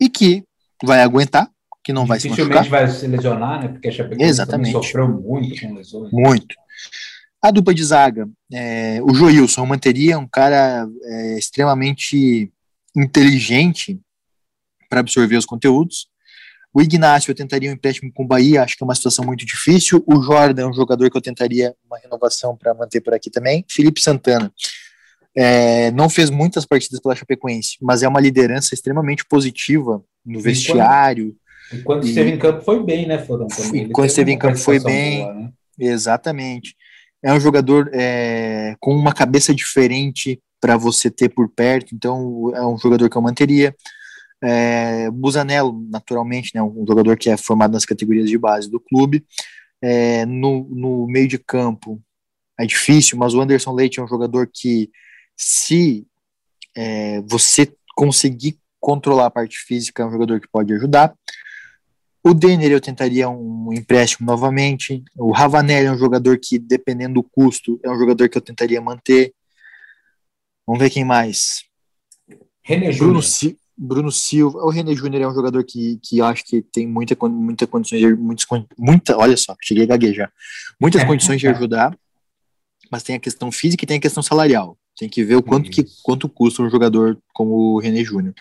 e 0.00 0.08
que 0.08 0.44
vai 0.84 1.00
aguentar, 1.00 1.50
que 1.82 1.92
não 1.92 2.06
vai 2.06 2.20
se 2.20 2.28
machucar. 2.28 2.62
Dificilmente 2.62 2.70
vai 2.70 2.88
se 2.88 3.06
lesionar, 3.06 3.60
né? 3.62 3.68
Porque 3.68 3.88
a 3.88 3.92
Chapecoense 3.92 4.30
Exatamente. 4.30 4.72
sofreu 4.72 5.08
muito 5.08 5.60
com 5.60 5.74
lesões. 5.74 6.12
Muito. 6.12 6.54
A 7.40 7.50
dupla 7.50 7.72
de 7.72 7.84
zaga, 7.84 8.28
é, 8.52 9.00
o 9.02 9.14
Joilson 9.14 9.64
manteria 9.64 10.18
um 10.18 10.26
cara 10.26 10.88
é, 11.04 11.38
extremamente 11.38 12.52
inteligente 12.96 14.00
para 14.88 15.00
absorver 15.00 15.36
os 15.36 15.46
conteúdos. 15.46 16.08
O 16.78 16.80
Ignácio 16.80 17.32
eu 17.32 17.34
tentaria 17.34 17.68
um 17.68 17.72
empréstimo 17.72 18.12
com 18.14 18.22
o 18.22 18.26
Bahia, 18.26 18.62
acho 18.62 18.76
que 18.76 18.84
é 18.84 18.86
uma 18.86 18.94
situação 18.94 19.24
muito 19.24 19.44
difícil. 19.44 20.00
O 20.06 20.22
Jordan 20.22 20.62
é 20.62 20.66
um 20.68 20.72
jogador 20.72 21.10
que 21.10 21.16
eu 21.16 21.20
tentaria 21.20 21.74
uma 21.84 21.98
renovação 21.98 22.56
para 22.56 22.72
manter 22.72 23.00
por 23.00 23.12
aqui 23.12 23.28
também. 23.28 23.64
Felipe 23.68 24.00
Santana. 24.00 24.52
É, 25.36 25.90
não 25.90 26.08
fez 26.08 26.30
muitas 26.30 26.64
partidas 26.64 27.00
pela 27.00 27.16
Chapecoense, 27.16 27.78
mas 27.82 28.04
é 28.04 28.08
uma 28.08 28.20
liderança 28.20 28.74
extremamente 28.74 29.24
positiva 29.24 30.00
no 30.24 30.38
vestiário. 30.38 31.34
E 31.72 31.78
quando 31.78 32.06
e, 32.06 32.10
esteve 32.10 32.30
em 32.30 32.38
campo 32.38 32.62
foi 32.62 32.80
bem, 32.80 33.08
né, 33.08 33.18
Fodão? 33.18 33.48
Quando 33.92 34.06
esteve 34.06 34.30
em 34.30 34.38
campo 34.38 34.56
foi 34.56 34.78
bem, 34.78 35.24
boa, 35.24 35.34
né? 35.34 35.50
exatamente. 35.80 36.76
É 37.20 37.32
um 37.32 37.40
jogador 37.40 37.90
é, 37.92 38.76
com 38.78 38.94
uma 38.94 39.12
cabeça 39.12 39.52
diferente 39.52 40.40
para 40.60 40.76
você 40.76 41.10
ter 41.10 41.28
por 41.28 41.48
perto, 41.48 41.92
então 41.92 42.52
é 42.54 42.64
um 42.64 42.78
jogador 42.78 43.10
que 43.10 43.16
eu 43.16 43.22
manteria. 43.22 43.74
É, 44.42 45.10
Busanello, 45.10 45.84
naturalmente, 45.90 46.52
né, 46.54 46.62
um 46.62 46.84
jogador 46.86 47.16
que 47.16 47.28
é 47.28 47.36
formado 47.36 47.72
nas 47.72 47.84
categorias 47.84 48.28
de 48.28 48.38
base 48.38 48.70
do 48.70 48.80
clube. 48.80 49.24
É, 49.82 50.26
no, 50.26 50.68
no 50.70 51.06
meio 51.06 51.28
de 51.28 51.38
campo 51.38 52.00
é 52.58 52.66
difícil, 52.66 53.16
mas 53.18 53.34
o 53.34 53.40
Anderson 53.40 53.72
Leite 53.72 54.00
é 54.00 54.02
um 54.02 54.08
jogador 54.08 54.50
que, 54.52 54.90
se 55.36 56.06
é, 56.76 57.20
você 57.22 57.72
conseguir 57.94 58.58
controlar 58.80 59.26
a 59.26 59.30
parte 59.30 59.58
física, 59.58 60.02
é 60.02 60.06
um 60.06 60.10
jogador 60.10 60.40
que 60.40 60.48
pode 60.48 60.72
ajudar. 60.72 61.14
O 62.22 62.34
Denner 62.34 62.70
eu 62.70 62.80
tentaria 62.80 63.28
um 63.28 63.72
empréstimo 63.72 64.26
novamente. 64.26 65.02
O 65.16 65.32
Ravanelli 65.32 65.86
é 65.86 65.92
um 65.92 65.98
jogador 65.98 66.38
que, 66.38 66.58
dependendo 66.58 67.14
do 67.14 67.22
custo, 67.22 67.80
é 67.82 67.90
um 67.90 67.98
jogador 67.98 68.28
que 68.28 68.36
eu 68.36 68.42
tentaria 68.42 68.80
manter. 68.80 69.32
Vamos 70.66 70.80
ver 70.80 70.90
quem 70.90 71.04
mais. 71.04 71.64
René 72.62 72.92
Bruno, 72.92 73.22
si 73.22 73.57
Bruno 73.78 74.10
Silva. 74.10 74.58
O 74.58 74.70
René 74.70 74.94
Júnior 74.94 75.22
é 75.22 75.28
um 75.28 75.34
jogador 75.34 75.62
que, 75.64 76.00
que 76.02 76.20
acho 76.20 76.44
que 76.44 76.60
tem 76.60 76.86
muita, 76.86 77.16
muita 77.28 77.66
condições, 77.66 78.00
de, 78.00 78.14
muitos, 78.14 78.46
muita, 78.76 79.16
olha 79.16 79.36
só, 79.36 79.54
cheguei 79.62 79.84
a 79.84 79.86
gaguejar. 79.86 80.32
Muitas 80.80 81.04
condições 81.04 81.40
de 81.40 81.46
ajudar, 81.46 81.96
mas 82.90 83.02
tem 83.02 83.14
a 83.16 83.20
questão 83.20 83.52
física 83.52 83.84
e 83.84 83.86
tem 83.86 83.98
a 83.98 84.00
questão 84.00 84.22
salarial. 84.22 84.76
Tem 84.98 85.08
que 85.08 85.22
ver 85.22 85.36
o 85.36 85.42
quanto, 85.42 85.70
que, 85.70 85.84
quanto 86.02 86.28
custa 86.28 86.62
um 86.62 86.70
jogador 86.70 87.16
como 87.32 87.76
o 87.76 87.78
René 87.78 88.02
Júnior. 88.02 88.34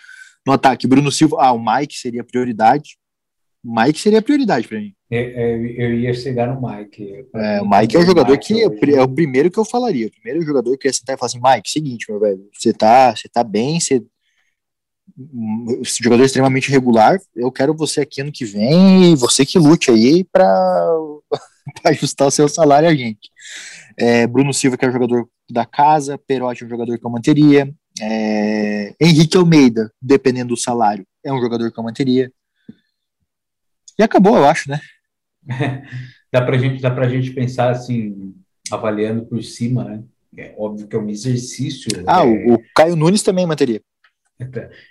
No 0.45 0.53
ataque, 0.53 0.87
Bruno 0.87 1.11
Silva, 1.11 1.37
ah, 1.39 1.51
o 1.51 1.63
Mike 1.63 1.95
seria 1.95 2.23
prioridade. 2.23 2.97
Mike 3.63 3.99
seria 3.99 4.21
prioridade 4.21 4.67
para 4.67 4.79
mim. 4.79 4.93
Eu, 5.11 5.19
é, 5.19 5.23
é, 5.23 5.85
eu, 5.85 5.93
ia 5.93 6.13
chegar 6.13 6.47
no 6.47 6.61
Mike. 6.61 7.25
É, 7.35 7.61
o 7.61 7.69
Mike 7.69 7.95
é 7.95 7.99
o 7.99 8.05
jogador 8.05 8.31
Mike, 8.31 8.47
que 8.47 8.61
é, 8.61 8.95
é 8.95 9.01
o 9.01 9.07
primeiro 9.07 9.51
que 9.51 9.59
eu 9.59 9.65
falaria. 9.65 10.07
O 10.07 10.11
primeiro 10.11 10.45
jogador 10.45 10.77
que 10.77 10.87
ia 10.87 10.93
sentar 10.93 11.15
e 11.15 11.19
falar 11.19 11.27
assim: 11.27 11.41
Mike, 11.43 11.69
seguinte, 11.69 12.05
meu 12.09 12.19
velho, 12.19 12.49
você 12.53 12.73
tá, 12.73 13.15
você 13.15 13.27
tá 13.27 13.43
bem, 13.43 13.79
você. 13.79 14.01
Esse 15.81 16.03
jogador 16.03 16.23
é 16.23 16.25
extremamente 16.25 16.69
regular. 16.69 17.19
Eu 17.35 17.51
quero 17.51 17.73
você 17.73 18.01
aqui 18.01 18.21
ano 18.21 18.31
que 18.31 18.45
vem 18.45 19.13
e 19.13 19.15
você 19.15 19.45
que 19.45 19.57
lute 19.57 19.89
aí 19.89 20.23
para 20.23 20.87
ajustar 21.85 22.27
o 22.27 22.31
seu 22.31 22.47
salário 22.47 22.87
a 22.87 22.93
gente. 22.93 23.31
É, 23.97 24.27
Bruno 24.27 24.53
Silva, 24.53 24.77
que 24.77 24.85
é 24.85 24.89
o 24.89 24.91
jogador 24.91 25.27
da 25.49 25.65
casa, 25.65 26.19
Perotti 26.19 26.63
é 26.63 26.65
um 26.67 26.69
jogador 26.69 26.97
que 26.99 27.05
eu 27.05 27.09
manteria. 27.09 27.73
É, 27.99 28.93
Henrique 29.01 29.37
Almeida, 29.37 29.91
dependendo 29.99 30.49
do 30.49 30.57
salário, 30.57 31.05
é 31.25 31.33
um 31.33 31.41
jogador 31.41 31.71
que 31.71 31.79
eu 31.79 31.83
manteria. 31.83 32.31
E 33.97 34.03
acabou, 34.03 34.37
eu 34.37 34.45
acho, 34.45 34.69
né? 34.69 34.79
dá 36.31 36.43
pra 36.43 36.57
gente, 36.59 36.79
dá 36.79 36.91
pra 36.91 37.09
gente 37.09 37.31
pensar 37.31 37.71
assim, 37.71 38.35
avaliando 38.71 39.25
por 39.25 39.43
cima, 39.43 39.83
né? 39.83 40.03
É 40.37 40.53
óbvio 40.55 40.87
que 40.87 40.95
é 40.95 40.99
um 40.99 41.09
exercício. 41.09 41.89
Ah, 42.05 42.23
é... 42.23 42.53
o 42.53 42.59
Caio 42.75 42.95
Nunes 42.95 43.23
também 43.23 43.47
manteria. 43.47 43.81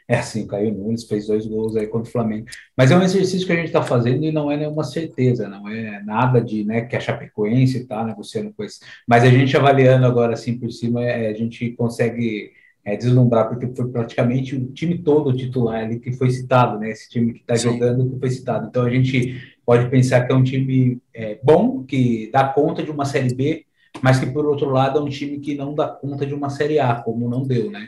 É 0.08 0.18
assim, 0.18 0.44
o 0.44 0.46
Caio 0.48 0.74
Nunes 0.74 1.04
fez 1.04 1.28
dois 1.28 1.46
gols 1.46 1.76
aí 1.76 1.86
contra 1.86 2.08
o 2.08 2.12
Flamengo. 2.12 2.46
Mas 2.76 2.90
é 2.90 2.96
um 2.96 3.02
exercício 3.02 3.46
que 3.46 3.52
a 3.52 3.56
gente 3.56 3.66
está 3.66 3.82
fazendo 3.82 4.24
e 4.24 4.32
não 4.32 4.50
é 4.50 4.56
nenhuma 4.56 4.82
certeza, 4.82 5.48
não 5.48 5.68
é 5.68 6.02
nada 6.02 6.40
de 6.40 6.64
né, 6.64 6.82
que 6.82 6.96
a 6.96 7.00
Chapecoense 7.00 7.78
está 7.78 8.04
negociando 8.04 8.52
com. 8.52 8.66
Mas 9.06 9.22
a 9.22 9.28
gente 9.28 9.56
avaliando 9.56 10.04
agora 10.04 10.34
assim 10.34 10.58
por 10.58 10.70
cima, 10.72 11.04
é, 11.04 11.28
a 11.28 11.34
gente 11.34 11.70
consegue 11.72 12.52
é, 12.84 12.96
deslumbrar, 12.96 13.48
porque 13.48 13.66
foi 13.74 13.88
praticamente 13.88 14.54
o 14.56 14.72
time 14.72 14.98
todo 14.98 15.36
titular 15.36 15.84
ali 15.84 16.00
que 16.00 16.12
foi 16.12 16.30
citado, 16.30 16.78
né? 16.78 16.90
Esse 16.90 17.08
time 17.08 17.32
que 17.32 17.40
está 17.40 17.56
jogando 17.56 18.10
que 18.10 18.18
foi 18.18 18.30
citado. 18.30 18.68
Então 18.68 18.84
a 18.84 18.90
gente 18.90 19.56
pode 19.64 19.88
pensar 19.90 20.24
que 20.24 20.32
é 20.32 20.36
um 20.36 20.44
time 20.44 21.00
é, 21.12 21.38
bom, 21.42 21.84
que 21.84 22.30
dá 22.32 22.48
conta 22.48 22.82
de 22.82 22.90
uma 22.90 23.04
Série 23.04 23.34
B, 23.34 23.64
mas 24.00 24.18
que 24.20 24.26
por 24.26 24.46
outro 24.46 24.70
lado 24.70 24.98
é 24.98 25.02
um 25.02 25.08
time 25.08 25.40
que 25.40 25.54
não 25.54 25.74
dá 25.74 25.88
conta 25.88 26.24
de 26.24 26.34
uma 26.34 26.50
Série 26.50 26.78
A, 26.78 26.94
como 26.94 27.28
não 27.28 27.42
deu, 27.44 27.70
né? 27.70 27.86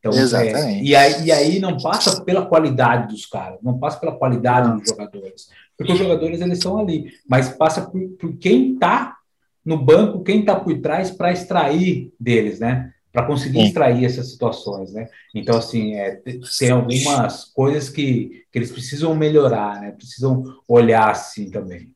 Então, 0.00 0.12
Exatamente. 0.12 0.80
É, 0.80 0.82
e, 0.82 0.96
aí, 0.96 1.24
e 1.24 1.32
aí 1.32 1.60
não 1.60 1.76
passa 1.76 2.24
pela 2.24 2.46
qualidade 2.46 3.08
dos 3.08 3.26
caras, 3.26 3.58
não 3.62 3.78
passa 3.78 4.00
pela 4.00 4.16
qualidade 4.16 4.72
dos 4.78 4.88
jogadores, 4.88 5.48
porque 5.76 5.92
os 5.92 5.98
jogadores 5.98 6.40
eles 6.40 6.58
estão 6.58 6.78
ali, 6.78 7.12
mas 7.28 7.50
passa 7.50 7.82
por, 7.82 8.00
por 8.18 8.36
quem 8.38 8.72
está 8.72 9.18
no 9.64 9.76
banco, 9.76 10.22
quem 10.22 10.40
está 10.40 10.58
por 10.58 10.80
trás 10.80 11.10
para 11.10 11.32
extrair 11.32 12.12
deles, 12.18 12.58
né? 12.58 12.92
para 13.12 13.26
conseguir 13.26 13.62
extrair 13.62 14.04
essas 14.04 14.30
situações, 14.30 14.92
né? 14.92 15.08
Então, 15.34 15.58
assim, 15.58 15.94
é, 15.94 16.20
tem 16.58 16.70
algumas 16.70 17.44
coisas 17.46 17.88
que, 17.88 18.44
que 18.52 18.58
eles 18.58 18.70
precisam 18.70 19.14
melhorar, 19.14 19.80
né? 19.80 19.90
Precisam 19.90 20.44
olhar 20.66 21.10
assim 21.10 21.50
também. 21.50 21.90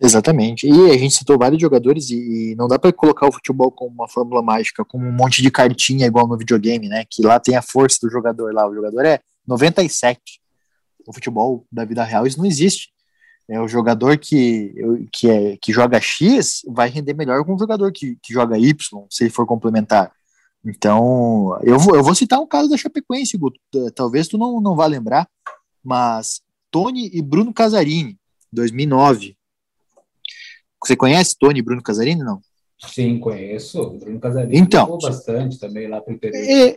Exatamente. 0.00 0.66
E 0.66 0.90
a 0.90 0.98
gente 0.98 1.14
citou 1.14 1.38
vários 1.38 1.60
jogadores 1.60 2.10
e, 2.10 2.52
e 2.52 2.54
não 2.54 2.68
dá 2.68 2.78
para 2.78 2.92
colocar 2.92 3.26
o 3.26 3.32
futebol 3.32 3.70
como 3.70 3.90
uma 3.90 4.08
fórmula 4.08 4.42
mágica, 4.42 4.84
como 4.84 5.06
um 5.06 5.12
monte 5.12 5.40
de 5.40 5.50
cartinha 5.50 6.06
igual 6.06 6.26
no 6.26 6.36
videogame, 6.36 6.88
né? 6.88 7.04
Que 7.08 7.22
lá 7.22 7.40
tem 7.40 7.56
a 7.56 7.62
força 7.62 7.98
do 8.02 8.10
jogador 8.10 8.52
lá. 8.52 8.68
O 8.68 8.74
jogador 8.74 9.04
é 9.04 9.20
97. 9.46 10.20
O 11.06 11.12
futebol 11.12 11.64
da 11.72 11.84
vida 11.84 12.04
real 12.04 12.26
isso 12.26 12.38
não 12.38 12.46
existe. 12.46 12.90
É 13.48 13.60
o 13.60 13.68
jogador 13.68 14.18
que, 14.18 14.74
que, 15.12 15.30
é, 15.30 15.56
que 15.56 15.72
joga 15.72 16.00
X 16.00 16.62
vai 16.66 16.88
render 16.88 17.14
melhor 17.14 17.44
com 17.44 17.54
o 17.54 17.58
jogador 17.58 17.92
que, 17.92 18.18
que 18.20 18.32
joga 18.32 18.58
Y, 18.58 18.74
se 19.08 19.24
ele 19.24 19.30
for 19.30 19.46
complementar. 19.46 20.10
Então, 20.64 21.56
eu 21.62 21.78
vou, 21.78 21.94
eu 21.94 22.02
vou 22.02 22.14
citar 22.14 22.40
um 22.40 22.46
caso 22.46 22.68
da 22.68 22.76
Chapecoense, 22.76 23.38
Guto. 23.38 23.60
Talvez 23.94 24.26
tu 24.26 24.36
não, 24.36 24.60
não 24.60 24.74
vá 24.74 24.86
lembrar, 24.86 25.28
mas 25.82 26.40
Tony 26.72 27.08
e 27.12 27.22
Bruno 27.22 27.54
Casarini, 27.54 28.18
2009. 28.52 29.35
Você 30.86 30.96
conhece 30.96 31.36
Tony 31.38 31.58
e 31.58 31.62
Bruno 31.62 31.82
Casarini, 31.82 32.22
não? 32.22 32.40
Sim, 32.78 33.18
conheço. 33.18 33.90
Bruno 33.90 34.20
Casarini 34.20 34.58
então, 34.58 34.86
jogou 34.86 35.00
bastante 35.00 35.58
também 35.58 35.88
lá 35.88 36.00
para 36.00 36.12
o 36.12 36.14
interior 36.14 36.38
é, 36.38 36.76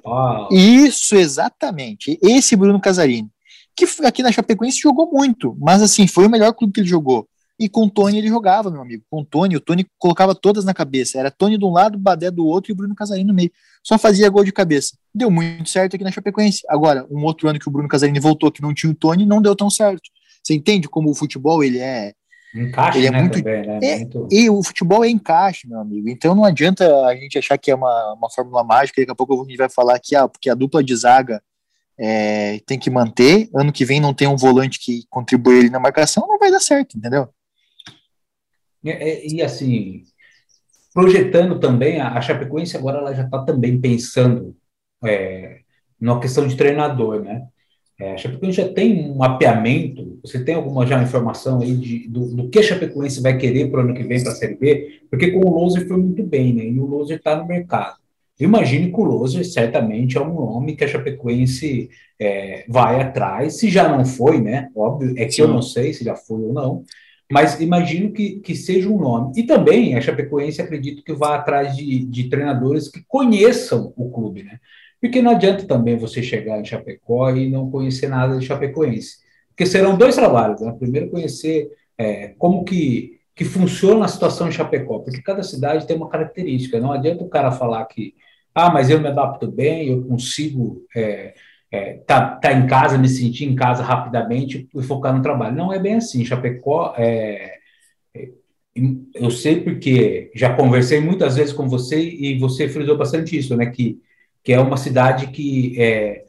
Isso, 0.52 1.16
exatamente. 1.16 2.18
Esse 2.24 2.56
Bruno 2.56 2.80
Casarini, 2.80 3.30
que 3.76 3.86
aqui 4.04 4.24
na 4.24 4.32
Chapecoense 4.32 4.80
jogou 4.80 5.12
muito, 5.12 5.56
mas 5.60 5.82
assim, 5.82 6.08
foi 6.08 6.26
o 6.26 6.30
melhor 6.30 6.54
clube 6.54 6.74
que 6.74 6.80
ele 6.80 6.88
jogou. 6.88 7.28
E 7.60 7.68
com 7.68 7.84
o 7.84 7.90
Tony 7.90 8.18
ele 8.18 8.30
jogava, 8.30 8.72
meu 8.72 8.82
amigo. 8.82 9.04
Com 9.10 9.20
o 9.20 9.26
Tony, 9.26 9.58
o 9.58 9.60
Tony 9.60 9.86
colocava 9.98 10.34
todas 10.34 10.64
na 10.64 10.74
cabeça. 10.74 11.20
Era 11.20 11.30
Tony 11.30 11.58
de 11.58 11.66
um 11.66 11.72
lado, 11.72 12.00
Badé 12.00 12.32
do 12.32 12.46
outro 12.46 12.72
e 12.72 12.74
o 12.74 12.76
Bruno 12.76 12.96
Casarini 12.96 13.28
no 13.28 13.34
meio. 13.34 13.52
Só 13.84 13.98
fazia 13.98 14.30
gol 14.30 14.46
de 14.46 14.54
cabeça. 14.54 14.98
Deu 15.14 15.30
muito 15.30 15.70
certo 15.70 15.96
aqui 15.96 16.04
na 16.06 16.12
Chapecoense. 16.12 16.62
Agora, 16.70 17.06
um 17.12 17.22
outro 17.26 17.50
ano 17.50 17.60
que 17.60 17.68
o 17.68 17.72
Bruno 17.72 17.90
Casarini 17.90 18.20
voltou, 18.20 18.50
que 18.50 18.62
não 18.62 18.74
tinha 18.74 18.90
o 18.92 18.96
Tony, 18.96 19.26
não 19.26 19.42
deu 19.42 19.54
tão 19.58 19.70
certo. 19.70 20.10
Você 20.42 20.54
entende 20.54 20.88
como 20.88 21.12
o 21.12 21.14
futebol 21.14 21.62
ele 21.62 21.80
é. 21.80 22.14
Encaixe, 22.54 22.98
ele 22.98 23.08
é 23.08 23.12
né, 23.12 23.20
muito, 23.22 23.38
também, 23.38 23.66
né? 23.66 23.80
É, 23.84 23.98
muito... 23.98 24.28
E 24.32 24.50
o 24.50 24.64
futebol 24.64 25.06
é 25.06 25.10
encaixe, 25.10 25.68
meu 25.68 25.80
amigo. 25.80 26.10
Então 26.10 26.34
não 26.34 26.44
adianta 26.44 27.06
a 27.06 27.16
gente 27.16 27.38
achar 27.38 27.58
que 27.58 27.70
é 27.70 27.76
uma, 27.76 28.14
uma 28.14 28.30
fórmula 28.30 28.64
mágica. 28.64 29.02
Daqui 29.02 29.12
a 29.12 29.16
pouco 29.16 29.40
a 29.40 29.46
gente 29.46 29.58
vai 29.58 29.70
falar 29.70 30.00
que 30.00 30.16
ah, 30.16 30.28
porque 30.28 30.50
a 30.50 30.56
dupla 30.56 30.84
de 30.84 30.96
zaga 30.96 31.42
é, 31.98 32.60
tem 32.66 32.80
que 32.80 32.90
manter. 32.90 33.50
Ano 33.54 33.72
que 33.72 33.86
vem 33.86 34.00
não 34.00 34.14
tem 34.14 34.28
um 34.28 34.36
volante 34.36 34.80
que 34.80 35.04
contribui 35.10 35.60
ele 35.60 35.70
na 35.70 35.80
marcação, 35.80 36.28
não 36.28 36.40
vai 36.40 36.50
dar 36.50 36.60
certo, 36.60 36.98
entendeu? 36.98 37.30
E, 38.84 38.90
é, 38.90 39.10
é, 39.10 39.28
e 39.28 39.42
assim, 39.44 40.04
projetando 40.94 41.60
também, 41.60 42.00
a, 42.00 42.14
a 42.14 42.22
Chapecoense 42.22 42.76
agora 42.76 42.98
ela 42.98 43.14
já 43.14 43.26
está 43.26 43.44
também 43.44 43.80
pensando 43.80 44.56
é, 45.06 45.60
na 46.00 46.20
questão 46.20 46.48
de 46.48 46.56
treinador, 46.56 47.22
né? 47.22 47.48
É, 48.00 48.14
a 48.14 48.18
Chapecoense 48.18 48.58
já 48.58 48.70
tem 48.70 49.12
um 49.12 49.16
mapeamento, 49.16 50.18
você 50.24 50.42
tem 50.42 50.56
alguma 50.56 50.88
já 50.88 51.04
informação 51.04 51.62
aí 51.62 51.76
de, 51.76 52.08
do, 52.08 52.34
do 52.34 52.50
que 52.50 52.60
a 52.60 52.64
Chapecoense 52.64 53.22
vai 53.22 53.38
querer 53.38 53.70
para 53.70 53.82
o 53.82 53.84
ano 53.84 53.94
que 53.94 54.04
vem 54.04 54.24
para 54.24 54.32
a 54.32 54.36
Série 54.36 54.56
B? 54.56 55.02
Porque 55.10 55.32
com 55.32 55.40
o 55.40 55.54
Loser 55.54 55.86
foi 55.86 55.98
muito 55.98 56.24
bem, 56.24 56.54
né? 56.54 56.64
E 56.64 56.80
o 56.80 56.86
Loser 56.86 57.18
está 57.18 57.36
no 57.36 57.46
mercado. 57.46 57.98
Eu 58.40 58.48
imagino 58.48 58.90
que 58.90 59.00
o 59.02 59.04
Loser 59.04 59.44
certamente 59.44 60.18
é 60.18 60.22
um 60.22 60.34
nome 60.34 60.78
que 60.78 60.86
a 60.86 60.88
Chapecoense 60.88 61.90
é, 62.18 62.64
vai 62.70 63.02
atrás, 63.02 63.58
se 63.58 63.70
já 63.70 63.90
não 63.90 64.06
foi, 64.06 64.40
né? 64.40 64.70
Óbvio, 64.74 65.14
é 65.18 65.26
que 65.26 65.34
Sim. 65.34 65.42
eu 65.42 65.48
não 65.50 65.62
sei 65.62 65.92
se 65.92 66.06
já 66.06 66.16
foi 66.16 66.42
ou 66.42 66.54
não, 66.54 66.84
mas 67.30 67.60
imagino 67.60 68.14
que, 68.14 68.40
que 68.40 68.56
seja 68.56 68.88
um 68.88 68.98
nome. 68.98 69.34
E 69.36 69.44
também 69.44 69.96
a 69.96 70.02
Chapecoense 70.02 70.62
acredito 70.62 71.04
que 71.04 71.12
vá 71.12 71.36
atrás 71.36 71.76
de, 71.76 72.06
de 72.06 72.30
treinadores 72.30 72.88
que 72.88 73.04
conheçam 73.06 73.94
o 73.98 74.10
clube, 74.10 74.44
né? 74.44 74.58
Porque 75.02 75.22
não 75.22 75.32
adianta 75.32 75.66
também 75.66 75.98
você 75.98 76.22
chegar 76.22 76.60
em 76.60 76.66
Chapecó 76.66 77.30
e 77.32 77.50
não 77.50 77.72
conhecer 77.72 78.08
nada 78.08 78.38
de 78.38 78.46
Chapecoense. 78.46 79.18
Porque 79.50 79.66
serão 79.66 79.98
dois 79.98 80.16
trabalhos, 80.16 80.62
né? 80.62 80.76
Primeiro 80.78 81.10
conhecer 81.10 81.70
é, 81.98 82.30
como 82.38 82.64
que, 82.64 83.20
que 83.36 83.46
funciona 83.46 84.06
a 84.06 84.08
situação 84.08 84.48
em 84.48 84.52
Chapecó, 84.52 85.00
porque 85.00 85.22
cada 85.22 85.44
cidade 85.44 85.88
tem 85.88 85.96
uma 85.96 86.10
característica. 86.10 86.80
Não 86.80 86.92
adianta 86.92 87.24
o 87.24 87.30
cara 87.30 87.52
falar 87.52 87.86
que, 87.86 88.14
ah, 88.54 88.70
mas 88.72 88.90
eu 88.90 89.00
me 89.00 89.08
adapto 89.08 89.50
bem, 89.50 89.90
eu 89.90 90.04
consigo 90.04 90.86
é, 90.96 91.34
é, 91.72 91.94
tá, 92.06 92.36
tá 92.36 92.52
em 92.52 92.66
casa, 92.68 92.98
me 92.98 93.08
sentir 93.08 93.46
em 93.46 93.56
casa 93.56 93.84
rapidamente 93.84 94.68
e 94.74 94.84
focar 94.84 95.16
no 95.16 95.22
trabalho. 95.22 95.56
Não 95.56 95.72
é 95.72 95.80
bem 95.80 95.96
assim. 95.96 96.26
Chapecó, 96.26 96.94
é, 96.98 97.58
é, 98.16 98.30
eu 99.16 99.30
sei 99.30 99.62
porque 99.62 100.32
já 100.36 100.54
conversei 100.56 101.00
muitas 101.00 101.36
vezes 101.36 101.54
com 101.54 101.68
você 101.68 102.02
e 102.02 102.38
você 102.40 102.68
frisou 102.68 102.98
bastante 102.98 103.38
isso, 103.38 103.56
né? 103.56 103.68
Que 103.68 104.02
que 104.44 104.54
é 104.54 104.60
uma 104.60 104.78
cidade 104.78 105.28
que 105.28 105.76
é, 105.78 106.24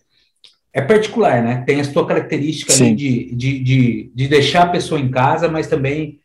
é 0.73 0.81
particular, 0.81 1.43
né? 1.43 1.65
Tem 1.67 1.81
a 1.81 1.85
sua 1.85 2.07
característica 2.07 2.73
ali 2.73 2.95
de, 2.95 3.35
de, 3.35 3.59
de, 3.61 4.13
de 4.15 4.29
deixar 4.29 4.63
a 4.63 4.71
pessoa 4.71 5.01
em 5.01 5.11
casa, 5.11 5.49
mas 5.49 5.67
também 5.67 6.19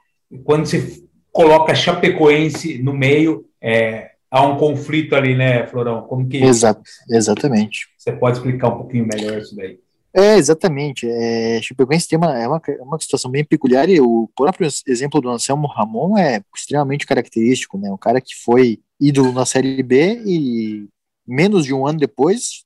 quando 0.43 0.65
se 0.65 1.06
coloca 1.32 1.76
Chapecoense 1.76 2.78
no 2.82 2.93
meio, 2.93 3.45
é, 3.62 4.12
há 4.30 4.45
um 4.45 4.58
conflito 4.58 5.15
ali, 5.15 5.36
né, 5.36 5.67
Florão? 5.67 6.04
Como 6.04 6.28
que 6.28 6.38
Exato, 6.38 6.82
exatamente. 7.10 7.88
Você 7.98 8.12
pode 8.12 8.38
explicar 8.38 8.69
um 8.69 8.78
pouquinho 8.78 9.08
melhor 9.08 9.39
isso 9.39 9.56
daí? 9.56 9.80
É, 10.13 10.38
exatamente. 10.38 11.06
É, 11.10 11.60
Chapecoense 11.62 12.08
tem 12.08 12.17
uma, 12.17 12.39
é 12.39 12.48
uma, 12.48 12.62
é 12.65 12.82
uma 12.82 13.00
situação 13.00 13.30
bem 13.30 13.43
peculiar 13.43 13.89
e 13.89 14.00
o 14.00 14.30
próprio 14.34 14.69
exemplo 14.88 15.19
do 15.19 15.30
Anselmo 15.30 15.67
Ramon 15.67 16.17
é 16.17 16.41
extremamente 16.56 17.06
característico, 17.06 17.78
né? 17.78 17.91
Um 17.91 17.98
cara 17.98 18.21
que 18.21 18.34
foi 18.34 18.80
ídolo 19.00 19.34
na 19.34 19.45
Série 19.45 19.84
B 19.84 20.21
e 20.26 20.88
menos 21.28 21.66
de 21.66 21.74
um 21.74 21.86
ano 21.86 22.00
depois 22.00 22.66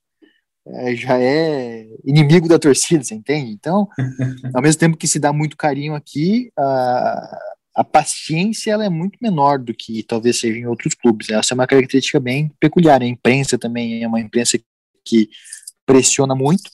é, 0.66 0.94
já 0.94 1.18
é 1.18 1.86
inimigo 2.04 2.48
da 2.48 2.58
torcida, 2.58 3.02
você 3.02 3.14
entende? 3.14 3.52
Então, 3.52 3.88
ao 4.54 4.62
mesmo 4.62 4.78
tempo 4.78 4.96
que 4.96 5.08
se 5.08 5.18
dá 5.18 5.32
muito 5.32 5.56
carinho 5.56 5.94
aqui, 5.94 6.52
a, 6.58 7.38
a 7.76 7.84
paciência 7.84 8.72
ela 8.72 8.84
é 8.84 8.90
muito 8.90 9.18
menor 9.20 9.58
do 9.58 9.72
que 9.74 10.02
talvez 10.02 10.38
seja 10.38 10.58
em 10.58 10.66
outros 10.66 10.94
clubes. 10.94 11.30
Essa 11.30 11.54
é 11.54 11.56
uma 11.56 11.66
característica 11.66 12.20
bem 12.20 12.50
peculiar. 12.60 13.02
A 13.02 13.06
imprensa 13.06 13.58
também 13.58 14.02
é 14.02 14.06
uma 14.06 14.20
imprensa 14.20 14.58
que 15.04 15.28
pressiona 15.86 16.34
muito 16.34 16.70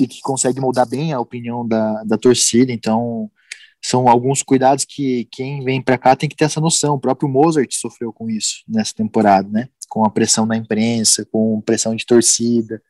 e 0.00 0.06
que 0.06 0.20
consegue 0.20 0.60
moldar 0.60 0.88
bem 0.88 1.12
a 1.12 1.20
opinião 1.20 1.66
da, 1.66 2.02
da 2.04 2.18
torcida. 2.18 2.72
Então, 2.72 3.30
são 3.82 4.08
alguns 4.08 4.42
cuidados 4.42 4.84
que 4.84 5.26
quem 5.30 5.64
vem 5.64 5.80
para 5.80 5.98
cá 5.98 6.14
tem 6.14 6.28
que 6.28 6.36
ter 6.36 6.44
essa 6.44 6.60
noção. 6.60 6.94
O 6.94 7.00
próprio 7.00 7.28
Mozart 7.28 7.72
sofreu 7.72 8.12
com 8.12 8.28
isso 8.28 8.62
nessa 8.68 8.94
temporada, 8.94 9.48
né? 9.48 9.68
Com 9.88 10.04
a 10.04 10.10
pressão 10.10 10.46
da 10.46 10.56
imprensa, 10.56 11.26
com 11.30 11.60
pressão 11.62 11.96
de 11.96 12.04
torcida. 12.04 12.82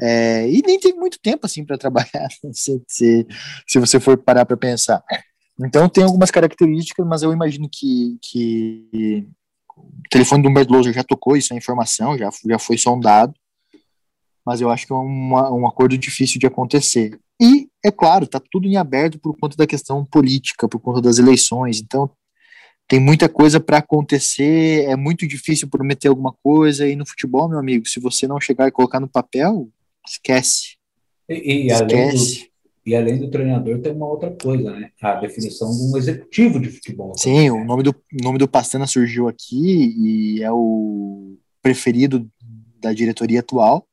É, 0.00 0.48
e 0.48 0.62
nem 0.64 0.80
teve 0.80 0.96
muito 0.98 1.18
tempo 1.20 1.44
assim 1.44 1.62
para 1.64 1.76
trabalhar, 1.76 2.28
se, 2.54 2.82
se, 2.88 3.26
se 3.68 3.78
você 3.78 4.00
for 4.00 4.16
parar 4.16 4.46
para 4.46 4.56
pensar. 4.56 5.04
Então 5.62 5.88
tem 5.90 6.02
algumas 6.02 6.30
características, 6.30 7.06
mas 7.06 7.22
eu 7.22 7.32
imagino 7.32 7.68
que, 7.70 8.18
que 8.22 9.28
o 9.76 10.08
telefone 10.10 10.42
do 10.42 10.48
Humberto 10.48 10.90
já 10.90 11.04
tocou 11.04 11.36
isso, 11.36 11.52
a 11.52 11.56
informação 11.56 12.16
já, 12.16 12.30
já 12.48 12.58
foi 12.58 12.78
sondado, 12.78 13.34
mas 14.44 14.62
eu 14.62 14.70
acho 14.70 14.86
que 14.86 14.92
é 14.92 14.96
uma, 14.96 15.52
um 15.52 15.66
acordo 15.66 15.98
difícil 15.98 16.40
de 16.40 16.46
acontecer. 16.46 17.20
E, 17.40 17.68
é 17.84 17.90
claro, 17.90 18.24
está 18.24 18.40
tudo 18.50 18.68
em 18.68 18.76
aberto 18.76 19.18
por 19.18 19.36
conta 19.38 19.56
da 19.56 19.66
questão 19.66 20.04
política, 20.04 20.68
por 20.68 20.78
conta 20.78 21.00
das 21.00 21.18
eleições, 21.18 21.80
então 21.80 22.10
tem 22.86 23.00
muita 23.00 23.28
coisa 23.28 23.60
para 23.60 23.78
acontecer, 23.78 24.84
é 24.84 24.96
muito 24.96 25.26
difícil 25.26 25.68
prometer 25.68 26.08
alguma 26.08 26.34
coisa, 26.42 26.88
e 26.88 26.96
no 26.96 27.06
futebol, 27.06 27.48
meu 27.48 27.58
amigo, 27.58 27.86
se 27.86 28.00
você 28.00 28.26
não 28.26 28.40
chegar 28.40 28.68
e 28.68 28.72
colocar 28.72 29.00
no 29.00 29.08
papel, 29.08 29.68
esquece. 30.06 30.76
E, 31.28 31.66
e 31.66 31.66
esquece. 31.68 32.40
Além 32.40 32.50
e 32.84 32.96
além 32.96 33.18
do 33.18 33.30
treinador, 33.30 33.78
tem 33.80 33.92
uma 33.92 34.06
outra 34.06 34.30
coisa, 34.30 34.72
né? 34.72 34.90
A 35.00 35.14
definição 35.14 35.70
de 35.70 35.82
um 35.82 35.96
executivo 35.96 36.58
de 36.58 36.70
futebol. 36.70 37.12
Sim, 37.16 37.50
o 37.50 37.64
nome 37.64 37.82
do, 37.82 37.90
o 37.90 38.24
nome 38.24 38.38
do 38.38 38.48
Pastana 38.48 38.86
surgiu 38.86 39.28
aqui 39.28 39.94
e 39.96 40.42
é 40.42 40.50
o 40.50 41.36
preferido 41.62 42.28
da 42.80 42.92
diretoria 42.92 43.40
atual. 43.40 43.86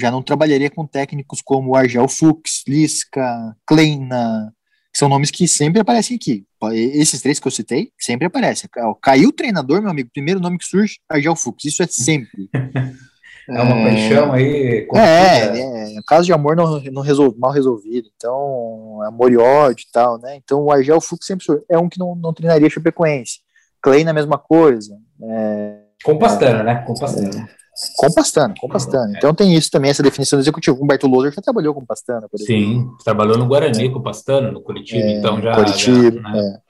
Já 0.00 0.10
não 0.10 0.22
trabalharia 0.22 0.70
com 0.70 0.86
técnicos 0.86 1.40
como 1.42 1.76
Argel 1.76 2.08
Fux, 2.08 2.62
Lisca, 2.66 3.56
Kleina, 3.66 4.52
que 4.92 4.98
são 4.98 5.08
nomes 5.08 5.30
que 5.30 5.46
sempre 5.46 5.80
aparecem 5.80 6.16
aqui. 6.16 6.44
Esses 6.72 7.20
três 7.22 7.38
que 7.38 7.46
eu 7.46 7.52
citei, 7.52 7.90
sempre 7.98 8.26
aparecem. 8.26 8.68
Caiu 9.02 9.28
o 9.28 9.32
treinador, 9.32 9.80
meu 9.80 9.90
amigo, 9.90 10.10
primeiro 10.12 10.40
nome 10.40 10.58
que 10.58 10.66
surge, 10.66 10.98
Argel 11.08 11.36
Fux. 11.36 11.64
Isso 11.64 11.82
é 11.82 11.86
sempre. 11.86 12.48
É 13.48 13.62
uma 13.62 13.80
é, 13.80 13.84
paixão 13.84 14.32
aí. 14.32 14.86
É, 14.94 15.96
é, 15.96 16.02
caso 16.06 16.24
de 16.24 16.32
amor 16.32 16.54
não, 16.54 16.80
não 16.92 17.02
resol, 17.02 17.34
mal 17.36 17.50
resolvido, 17.50 18.08
então 18.14 19.02
amor 19.02 19.32
e 19.32 19.36
ódio 19.36 19.84
e 19.88 19.92
tal, 19.92 20.20
né? 20.20 20.36
Então 20.36 20.62
o 20.62 20.70
Argel 20.70 21.00
Fux 21.00 21.26
sempre 21.26 21.46
é 21.68 21.76
um 21.76 21.88
que 21.88 21.98
não, 21.98 22.14
não 22.14 22.32
treinaria 22.32 22.70
Chapecoense. 22.70 23.40
Clay 23.82 24.04
na 24.04 24.12
mesma 24.12 24.38
coisa. 24.38 24.96
É, 25.22 25.78
com 26.04 26.16
Pastana, 26.16 26.62
né? 26.62 26.84
Com 26.86 26.94
Pastana. 26.94 27.48
Com 27.96 28.12
Pastana, 28.12 28.54
com 28.58 28.68
Pastana. 28.68 29.14
Então 29.16 29.34
tem 29.34 29.54
isso 29.54 29.70
também, 29.70 29.90
essa 29.90 30.02
definição 30.02 30.38
do 30.38 30.42
executivo. 30.42 30.78
O 30.78 30.84
Humberto 30.84 31.06
Loser 31.06 31.32
já 31.32 31.40
trabalhou 31.40 31.74
com 31.74 31.84
Pastana, 31.84 32.28
por 32.28 32.40
exemplo. 32.40 32.62
Sim, 32.62 32.90
trabalhou 33.04 33.38
no 33.38 33.46
Guarani 33.46 33.90
com 33.90 34.02
Pastana, 34.02 34.50
no 34.50 34.60
Curitiba, 34.60 35.02
é, 35.02 35.18
então 35.18 35.40
já. 35.40 35.54
Curitiba, 35.54 36.20
já, 36.20 36.30
né? 36.30 36.60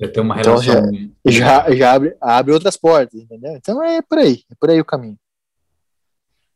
é. 0.00 0.06
já 0.06 0.12
tem 0.12 0.22
uma 0.22 0.40
então 0.40 0.58
relação. 0.58 0.92
Já, 1.26 1.64
já, 1.66 1.74
já 1.74 1.92
abre, 1.92 2.16
abre 2.20 2.52
outras 2.52 2.76
portas, 2.76 3.20
entendeu? 3.20 3.56
Então 3.56 3.82
é 3.82 4.00
por 4.00 4.18
aí, 4.18 4.42
é 4.50 4.54
por 4.58 4.70
aí 4.70 4.80
o 4.80 4.84
caminho. 4.84 5.16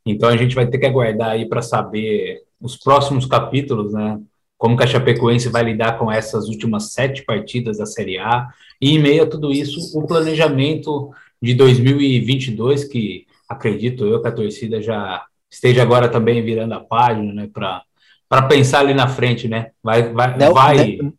Então 0.07 0.29
a 0.29 0.37
gente 0.37 0.55
vai 0.55 0.67
ter 0.67 0.79
que 0.79 0.87
aguardar 0.87 1.31
aí 1.31 1.49
para 1.49 1.63
saber 1.63 2.43
os 2.61 2.77
próximos 2.77 3.27
capítulos, 3.27 3.93
né? 3.93 4.21
Como 4.57 4.77
que 4.77 4.85
a 4.85 4.87
Chapecoense 4.87 5.49
vai 5.49 5.65
lidar 5.65 5.99
com 5.99 6.11
essas 6.11 6.49
últimas 6.49 6.93
sete 6.93 7.25
partidas 7.25 7.79
da 7.79 7.87
Série 7.87 8.19
A 8.19 8.49
e 8.81 8.93
em 8.95 8.99
meio 9.01 9.25
a 9.25 9.27
tudo 9.27 9.51
isso 9.51 9.99
o 9.99 10.07
planejamento 10.07 11.11
de 11.41 11.55
2022 11.55 12.85
que 12.85 13.27
acredito 13.53 14.07
eu 14.07 14.21
que 14.21 14.29
a 14.29 14.33
torcida 14.33 14.81
já 14.81 15.25
esteja 15.51 15.83
agora 15.83 16.09
também 16.09 16.45
virando 16.45 16.75
a 16.75 16.81
página, 16.81 17.33
né? 17.33 17.51
Para 17.53 18.43
pensar 18.49 18.81
ali 18.81 18.95
na 18.95 19.09
frente, 19.09 19.49
né? 19.49 19.71
Vai 19.83 20.13
vai 20.13 20.37
Não, 20.39 20.55
vai 20.55 20.97
né? 20.97 21.13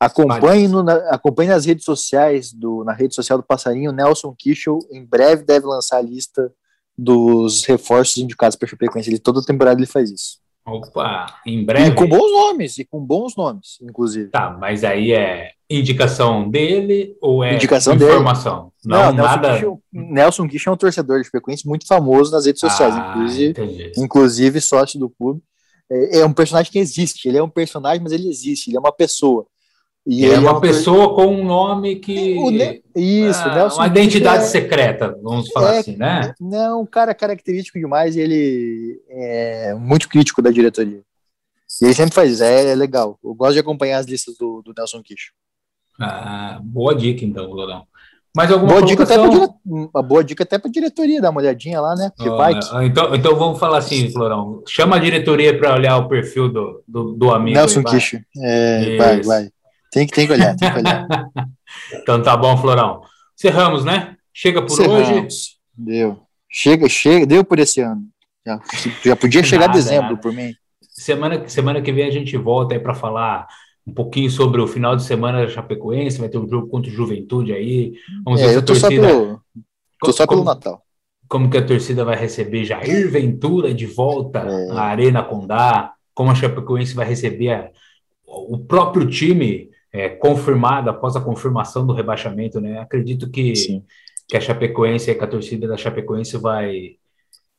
Acompanhe, 0.00 0.68
no, 0.68 0.88
acompanhe 1.08 1.48
nas 1.48 1.64
redes 1.64 1.84
sociais, 1.84 2.52
do, 2.52 2.84
na 2.84 2.92
rede 2.92 3.16
social 3.16 3.36
do 3.36 3.44
Passarinho, 3.44 3.90
Nelson 3.90 4.32
Kischel 4.38 4.78
em 4.92 5.04
breve 5.04 5.42
deve 5.42 5.66
lançar 5.66 5.96
a 5.96 6.02
lista 6.02 6.52
dos 6.96 7.64
reforços 7.64 8.18
indicados 8.18 8.56
para 8.56 8.68
Chapecoense. 8.68 9.10
Ele 9.10 9.18
toda 9.18 9.44
temporada 9.44 9.80
ele 9.80 9.86
faz 9.86 10.10
isso. 10.10 10.38
Opa, 10.68 11.26
em 11.46 11.64
breve. 11.64 11.90
E 11.90 11.94
com 11.94 12.06
bons 12.06 12.30
nomes, 12.30 12.78
e 12.78 12.84
com 12.84 13.00
bons 13.00 13.36
nomes, 13.36 13.78
inclusive. 13.82 14.28
Tá, 14.28 14.50
mas 14.50 14.84
aí 14.84 15.12
é 15.12 15.52
indicação 15.70 16.48
dele 16.48 17.16
ou 17.20 17.44
é 17.44 17.54
indicação 17.54 17.94
informação? 17.94 18.72
Dele. 18.82 18.96
Não, 18.96 19.12
Não 19.12 19.24
nada. 19.24 19.52
Nelson 19.52 19.80
Nelson 19.92 20.46
Guiche 20.46 20.68
é 20.68 20.72
um 20.72 20.76
torcedor 20.76 21.18
de 21.18 21.24
Chapecoense 21.24 21.66
muito 21.66 21.86
famoso 21.86 22.32
nas 22.32 22.46
redes 22.46 22.60
sociais, 22.60 22.94
ah, 22.96 23.10
inclusive, 23.10 23.92
inclusive 23.96 24.60
sócio 24.60 24.98
do 24.98 25.10
clube. 25.10 25.42
É, 25.90 26.20
é 26.20 26.26
um 26.26 26.32
personagem 26.32 26.70
que 26.70 26.78
existe. 26.78 27.28
Ele 27.28 27.38
é 27.38 27.42
um 27.42 27.48
personagem, 27.48 28.02
mas 28.02 28.12
ele 28.12 28.28
existe. 28.28 28.70
Ele 28.70 28.76
é 28.76 28.80
uma 28.80 28.92
pessoa. 28.92 29.46
E 30.10 30.24
é 30.24 30.38
uma 30.38 30.56
é 30.56 30.60
pessoa 30.60 31.14
com 31.14 31.26
um 31.26 31.44
nome 31.44 31.96
que. 31.96 32.34
Ne... 32.50 32.82
Isso, 32.96 33.42
ah, 33.44 33.54
Nelson 33.54 33.76
Uma 33.76 33.86
identidade 33.88 34.44
é... 34.44 34.46
secreta, 34.46 35.14
vamos 35.22 35.50
falar 35.50 35.74
é, 35.74 35.78
assim, 35.80 35.96
né? 35.96 36.32
Não, 36.40 36.80
um 36.80 36.86
cara 36.86 37.14
característico 37.14 37.78
demais 37.78 38.16
e 38.16 38.20
ele 38.20 39.02
é 39.10 39.74
muito 39.74 40.08
crítico 40.08 40.40
da 40.40 40.50
diretoria. 40.50 41.02
E 41.82 41.84
ele 41.84 41.94
sempre 41.94 42.14
faz 42.14 42.32
isso, 42.32 42.42
é, 42.42 42.70
é 42.70 42.74
legal. 42.74 43.18
Eu 43.22 43.34
gosto 43.34 43.52
de 43.52 43.58
acompanhar 43.58 43.98
as 43.98 44.06
listas 44.06 44.34
do, 44.38 44.62
do 44.62 44.72
Nelson 44.74 45.02
Kish. 45.02 45.30
Ah, 46.00 46.58
boa 46.62 46.94
dica, 46.94 47.22
então, 47.22 47.44
Lorão. 47.50 47.84
Mais 48.34 48.50
alguma 48.50 48.72
boa 48.72 48.82
dica, 48.86 49.02
até 49.02 49.28
dire... 49.28 49.48
Uma 49.66 50.02
boa 50.02 50.24
dica 50.24 50.42
até 50.42 50.58
para 50.58 50.70
a 50.70 50.72
diretoria, 50.72 51.20
dar 51.20 51.30
uma 51.30 51.40
olhadinha 51.40 51.80
lá, 51.82 51.94
né? 51.94 52.10
Vai 52.18 52.58
que... 52.58 52.84
então, 52.84 53.14
então 53.14 53.36
vamos 53.36 53.58
falar 53.58 53.78
assim, 53.78 54.10
Florão. 54.10 54.62
Chama 54.66 54.96
a 54.96 54.98
diretoria 54.98 55.58
para 55.58 55.74
olhar 55.74 55.98
o 55.98 56.08
perfil 56.08 56.48
do, 56.48 56.82
do, 56.88 57.12
do 57.12 57.30
amigo. 57.30 57.58
Nelson 57.58 57.82
Kish. 57.82 58.20
É, 58.42 58.96
vai, 58.96 59.22
vai. 59.22 59.50
Tem 59.90 60.06
que, 60.06 60.12
tem 60.12 60.26
que 60.26 60.32
olhar, 60.32 60.54
tem 60.56 60.70
que 60.70 60.78
olhar. 60.78 61.06
então 61.94 62.22
tá 62.22 62.36
bom, 62.36 62.56
Florão. 62.56 63.02
Cerramos, 63.36 63.84
né? 63.84 64.16
Chega 64.32 64.62
por 64.62 64.76
Cerramos. 64.76 65.08
hoje. 65.08 65.28
Deu. 65.76 66.20
Chega, 66.50 66.88
chega, 66.88 67.26
deu 67.26 67.44
por 67.44 67.58
esse 67.58 67.80
ano. 67.80 68.02
Já, 68.46 68.60
já 69.04 69.16
podia 69.16 69.42
chegar 69.42 69.66
nada, 69.66 69.78
dezembro 69.78 70.10
nada. 70.10 70.20
por 70.20 70.32
mim. 70.32 70.54
Semana, 70.80 71.48
semana 71.48 71.82
que 71.82 71.92
vem 71.92 72.06
a 72.06 72.10
gente 72.10 72.36
volta 72.36 72.74
aí 72.74 72.80
para 72.80 72.94
falar 72.94 73.46
um 73.86 73.92
pouquinho 73.92 74.30
sobre 74.30 74.60
o 74.60 74.66
final 74.66 74.94
de 74.94 75.02
semana 75.02 75.40
da 75.40 75.48
Chapecoense, 75.48 76.18
vai 76.18 76.28
ter 76.28 76.38
um 76.38 76.48
jogo 76.48 76.68
contra 76.68 76.90
o 76.90 76.94
Juventude 76.94 77.52
aí. 77.52 77.94
Vamos 78.24 78.40
é, 78.40 78.46
ver 78.46 78.52
se 78.52 78.58
a 78.58 78.62
torcida. 78.62 78.88
Só 78.88 78.90
pelo, 78.90 79.40
tô 80.00 80.12
só 80.12 80.26
pelo 80.26 80.44
Natal. 80.44 80.82
Como 81.26 81.50
que 81.50 81.58
a 81.58 81.64
torcida 81.64 82.04
vai 82.04 82.16
receber 82.16 82.64
Jair 82.64 83.10
Ventura 83.10 83.72
de 83.72 83.86
volta 83.86 84.40
é. 84.40 84.70
à 84.72 84.82
Arena 84.82 85.22
Condá, 85.22 85.92
como 86.14 86.30
a 86.30 86.34
Chapecoense 86.34 86.94
vai 86.94 87.06
receber 87.06 87.50
a, 87.50 87.70
o 88.26 88.58
próprio 88.58 89.08
time 89.08 89.70
é, 89.92 90.08
confirmada 90.08 90.90
após 90.90 91.16
a 91.16 91.20
confirmação 91.20 91.86
do 91.86 91.92
rebaixamento, 91.92 92.60
né? 92.60 92.78
Acredito 92.78 93.30
que, 93.30 93.52
que 94.26 94.36
a 94.36 94.40
Chapecoense, 94.40 95.14
que 95.14 95.24
a 95.24 95.28
torcida 95.28 95.66
da 95.66 95.76
Chapecoense 95.76 96.36
vai, 96.36 96.96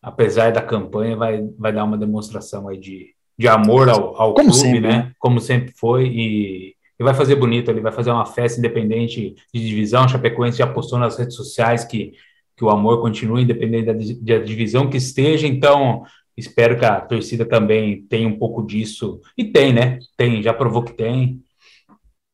apesar 0.02 0.52
da 0.52 0.62
campanha, 0.62 1.16
vai, 1.16 1.48
vai 1.58 1.74
dar 1.74 1.84
uma 1.84 1.98
demonstração 1.98 2.68
aí 2.68 2.78
de, 2.78 3.14
de 3.38 3.48
amor 3.48 3.90
ao, 3.90 4.16
ao 4.22 4.34
clube, 4.34 4.54
sempre, 4.54 4.82
né? 4.82 4.90
né? 4.90 5.12
Como 5.18 5.40
sempre 5.40 5.74
foi, 5.76 6.08
e, 6.08 6.76
e 7.00 7.04
vai 7.04 7.14
fazer 7.14 7.36
bonito, 7.36 7.72
ele 7.72 7.82
vai 7.82 7.92
fazer 7.92 8.12
uma 8.12 8.26
festa 8.26 8.60
independente 8.60 9.36
de 9.54 9.68
divisão. 9.68 10.04
A 10.04 10.08
Chapecoense 10.08 10.58
já 10.58 10.68
postou 10.68 11.00
nas 11.00 11.18
redes 11.18 11.36
sociais 11.36 11.84
que, 11.84 12.14
que 12.56 12.64
o 12.64 12.70
amor 12.70 13.02
continua 13.02 13.42
independente 13.42 13.86
da, 13.86 14.38
da 14.38 14.44
divisão 14.44 14.90
que 14.90 14.98
esteja, 14.98 15.48
então 15.48 16.04
espero 16.38 16.78
que 16.78 16.86
a 16.86 17.02
torcida 17.02 17.46
também 17.46 18.04
tenha 18.04 18.28
um 18.28 18.38
pouco 18.38 18.66
disso, 18.66 19.20
e 19.38 19.46
tem, 19.46 19.74
né? 19.74 20.00
Tem, 20.16 20.42
já 20.44 20.54
provou 20.54 20.84
que 20.84 20.94
tem, 20.94 21.42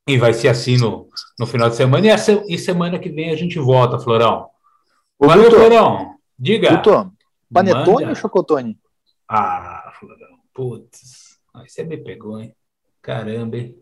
e 0.07 0.17
vai 0.17 0.33
ser 0.33 0.49
assim 0.49 0.77
no, 0.77 1.09
no 1.39 1.47
final 1.47 1.69
de 1.69 1.75
semana. 1.75 2.05
E, 2.05 2.09
essa, 2.09 2.43
e 2.47 2.57
semana 2.57 2.99
que 2.99 3.09
vem 3.09 3.31
a 3.31 3.35
gente 3.35 3.57
volta, 3.59 3.97
Florão. 3.99 4.49
Ô, 5.17 5.27
Valeu, 5.27 5.49
Florão. 5.49 6.15
Diga. 6.37 6.75
Vitor, 6.77 7.11
Panetone 7.51 7.85
Manja. 8.05 8.09
ou 8.09 8.15
chocotone? 8.15 8.77
Ah, 9.27 9.91
Florão, 9.99 10.37
putz. 10.53 11.39
Aí 11.53 11.67
você 11.69 11.83
me 11.83 11.97
pegou, 11.97 12.39
hein? 12.39 12.53
Caramba, 13.01 13.57
hein? 13.57 13.75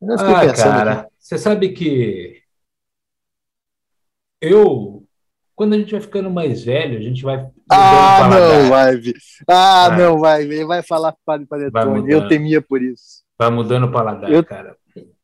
Eu 0.00 0.14
Ah, 0.14 0.16
pensando 0.40 0.50
aqui. 0.50 0.56
cara, 0.62 1.08
você 1.18 1.38
sabe 1.38 1.68
que 1.70 2.42
eu, 4.40 5.04
quando 5.54 5.74
a 5.74 5.78
gente 5.78 5.92
vai 5.92 6.00
ficando 6.00 6.30
mais 6.30 6.64
velho, 6.64 6.98
a 6.98 7.02
gente 7.02 7.22
vai 7.22 7.36
Ah, 7.70 8.16
o 8.18 8.22
paladar. 8.22 8.62
não 8.62 8.68
vai. 8.68 9.00
Ah, 9.48 9.96
não 9.96 10.18
vai. 10.18 10.42
Ele 10.42 10.64
vai 10.64 10.82
falar 10.82 11.14
para 11.24 11.38
Vai 11.38 11.46
Panetone. 11.70 12.10
Eu 12.12 12.28
temia 12.28 12.60
por 12.60 12.82
isso. 12.82 13.22
Vai 13.38 13.50
mudando 13.50 13.86
o 13.86 13.92
paladar, 13.92 14.30
Eu- 14.30 14.44
cara. 14.44 14.76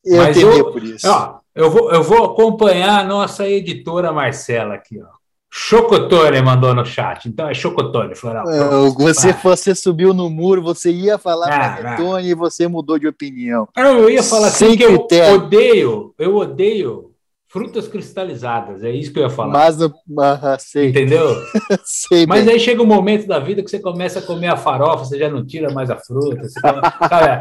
Eu 0.05 0.17
Mas 0.17 0.37
eu- 0.37 0.73
por 0.73 0.83
isso. 0.83 1.09
Ó, 1.09 1.39
eu 1.55 1.71
vou, 1.71 1.91
eu 1.93 2.03
vou 2.03 2.25
acompanhar 2.25 3.01
a 3.01 3.05
nossa 3.05 3.47
editora 3.49 4.13
Marcela 4.13 4.75
aqui, 4.75 5.01
ó. 5.03 5.19
Chocotone 5.51 6.43
mandou 6.43 6.75
no 6.75 6.85
chat. 6.85 7.27
Então 7.29 7.49
é 7.49 7.55
Chocotone, 7.55 8.15
Floral. 8.15 8.47
Ah, 8.47 8.89
Você, 8.99 9.33
Vai. 9.33 9.43
você 9.43 9.75
subiu 9.75 10.13
no 10.13 10.29
muro, 10.29 10.63
você 10.63 10.91
ia 10.93 11.17
falar 11.19 11.49
Ah, 11.51 11.77
Panetone 11.83 12.29
e 12.29 12.35
você 12.35 12.69
mudou 12.69 12.99
de 12.99 13.09
opinião. 13.09 13.67
Eu 13.77 14.11
ia 14.11 14.23
falar 14.23 14.49
assim 14.49 14.69
Sem 14.69 14.77
que 14.77 14.85
eu 14.85 14.99
critério. 15.07 15.37
odeio, 15.37 16.15
eu 16.19 16.37
odeio 16.37 17.13
frutas 17.49 17.89
cristalizadas. 17.89 18.85
É 18.85 18.91
isso 18.91 19.13
que 19.13 19.19
eu 19.19 19.25
ia 19.25 19.31
falar. 19.31 19.53
Mas, 19.53 19.79
ah, 19.83 20.57
sei, 20.59 20.91
Entendeu? 20.91 21.35
sei 21.85 22.27
Mas 22.27 22.45
bem. 22.45 22.55
aí 22.55 22.61
chega 22.61 22.83
um 22.83 22.87
momento 22.87 23.27
da 23.27 23.39
vida 23.39 23.63
que 23.63 23.71
você 23.71 23.81
começa 23.81 24.19
a 24.19 24.23
comer 24.23 24.49
a 24.49 24.57
farofa, 24.57 25.05
você 25.05 25.19
já 25.19 25.29
não 25.29 25.45
tira 25.45 25.73
mais 25.73 25.91
a 25.91 25.97
fruta, 25.97 26.43
você 26.43 26.61
sabe, 26.61 26.81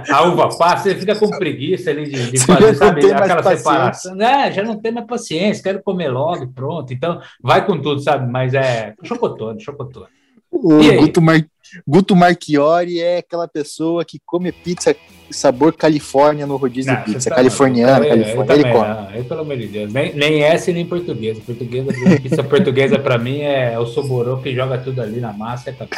a 0.10 0.24
uva 0.24 0.50
passa, 0.58 0.84
você 0.84 0.96
fica 0.96 1.16
com 1.16 1.30
preguiça 1.30 1.90
ali 1.90 2.10
de, 2.10 2.32
de 2.32 2.40
fazer, 2.40 2.76
sabe, 2.76 3.12
aquela 3.12 3.44
paciência. 3.44 3.58
separação. 3.58 4.22
É, 4.22 4.52
já 4.52 4.64
não 4.64 4.80
tem 4.80 4.92
mais 4.92 5.06
paciência, 5.06 5.64
quero 5.64 5.84
comer 5.84 6.10
logo 6.10 6.44
e 6.44 6.48
pronto. 6.48 6.94
Então, 6.94 7.20
vai 7.42 7.66
com 7.66 7.80
tudo, 7.82 8.00
sabe? 8.02 8.32
Mas 8.32 8.54
é 8.54 8.94
chocotone, 9.04 9.62
chocotone. 9.62 10.18
O? 10.52 10.78
Guto, 11.00 11.22
Mar... 11.22 11.46
Guto 11.86 12.16
Marchiori 12.16 13.02
é 13.02 13.18
aquela 13.18 13.48
pessoa 13.48 14.04
que 14.06 14.20
come 14.26 14.52
pizza 14.52 14.96
sabor 15.30 15.74
Califórnia 15.74 16.48
no 16.48 16.56
rodízio 16.56 16.94
Não, 16.94 17.04
de 17.04 17.12
pizza. 17.14 17.30
tá 17.30 17.36
Californiana, 17.36 18.06
Califórnia. 18.08 18.54
Ele 18.54 18.64
também 18.64 18.72
come. 18.74 18.88
não, 18.88 19.12
eu, 19.16 19.24
pelo 19.26 19.42
amor 19.42 19.58
de 19.58 19.68
Deus. 19.68 19.92
Nem, 19.94 20.16
nem 20.16 20.44
essa 20.44 20.72
e 20.72 20.74
nem 20.74 20.86
portuguesa. 20.86 21.42
Portuguesa, 21.46 21.88
pizza 22.24 22.44
portuguesa 22.44 22.98
pra 23.00 23.18
mim 23.18 23.42
é 23.42 23.78
o 23.78 23.86
soborô 23.86 24.38
que 24.38 24.56
joga 24.56 24.78
tudo 24.78 25.02
ali 25.02 25.20
na 25.20 25.34
massa 25.34 25.70
e 25.70 25.74
acabou. 25.74 25.98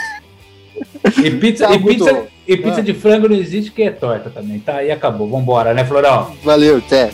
E 1.23 1.31
pizza, 1.31 1.67
Tá, 1.67 1.75
e 1.75 1.79
pizza, 1.83 2.11
Guto. 2.13 2.27
e 2.47 2.57
pizza 2.57 2.79
Ah. 2.79 2.83
de 2.83 2.93
frango 2.93 3.27
não 3.29 3.35
existe 3.35 3.71
que 3.71 3.83
é 3.83 3.91
torta 3.91 4.29
também, 4.31 4.59
tá? 4.59 4.83
E 4.83 4.89
acabou. 4.91 5.29
Vambora, 5.29 5.73
né, 5.73 5.85
Florão? 5.85 6.33
Valeu, 6.43 6.77
até. 6.77 7.11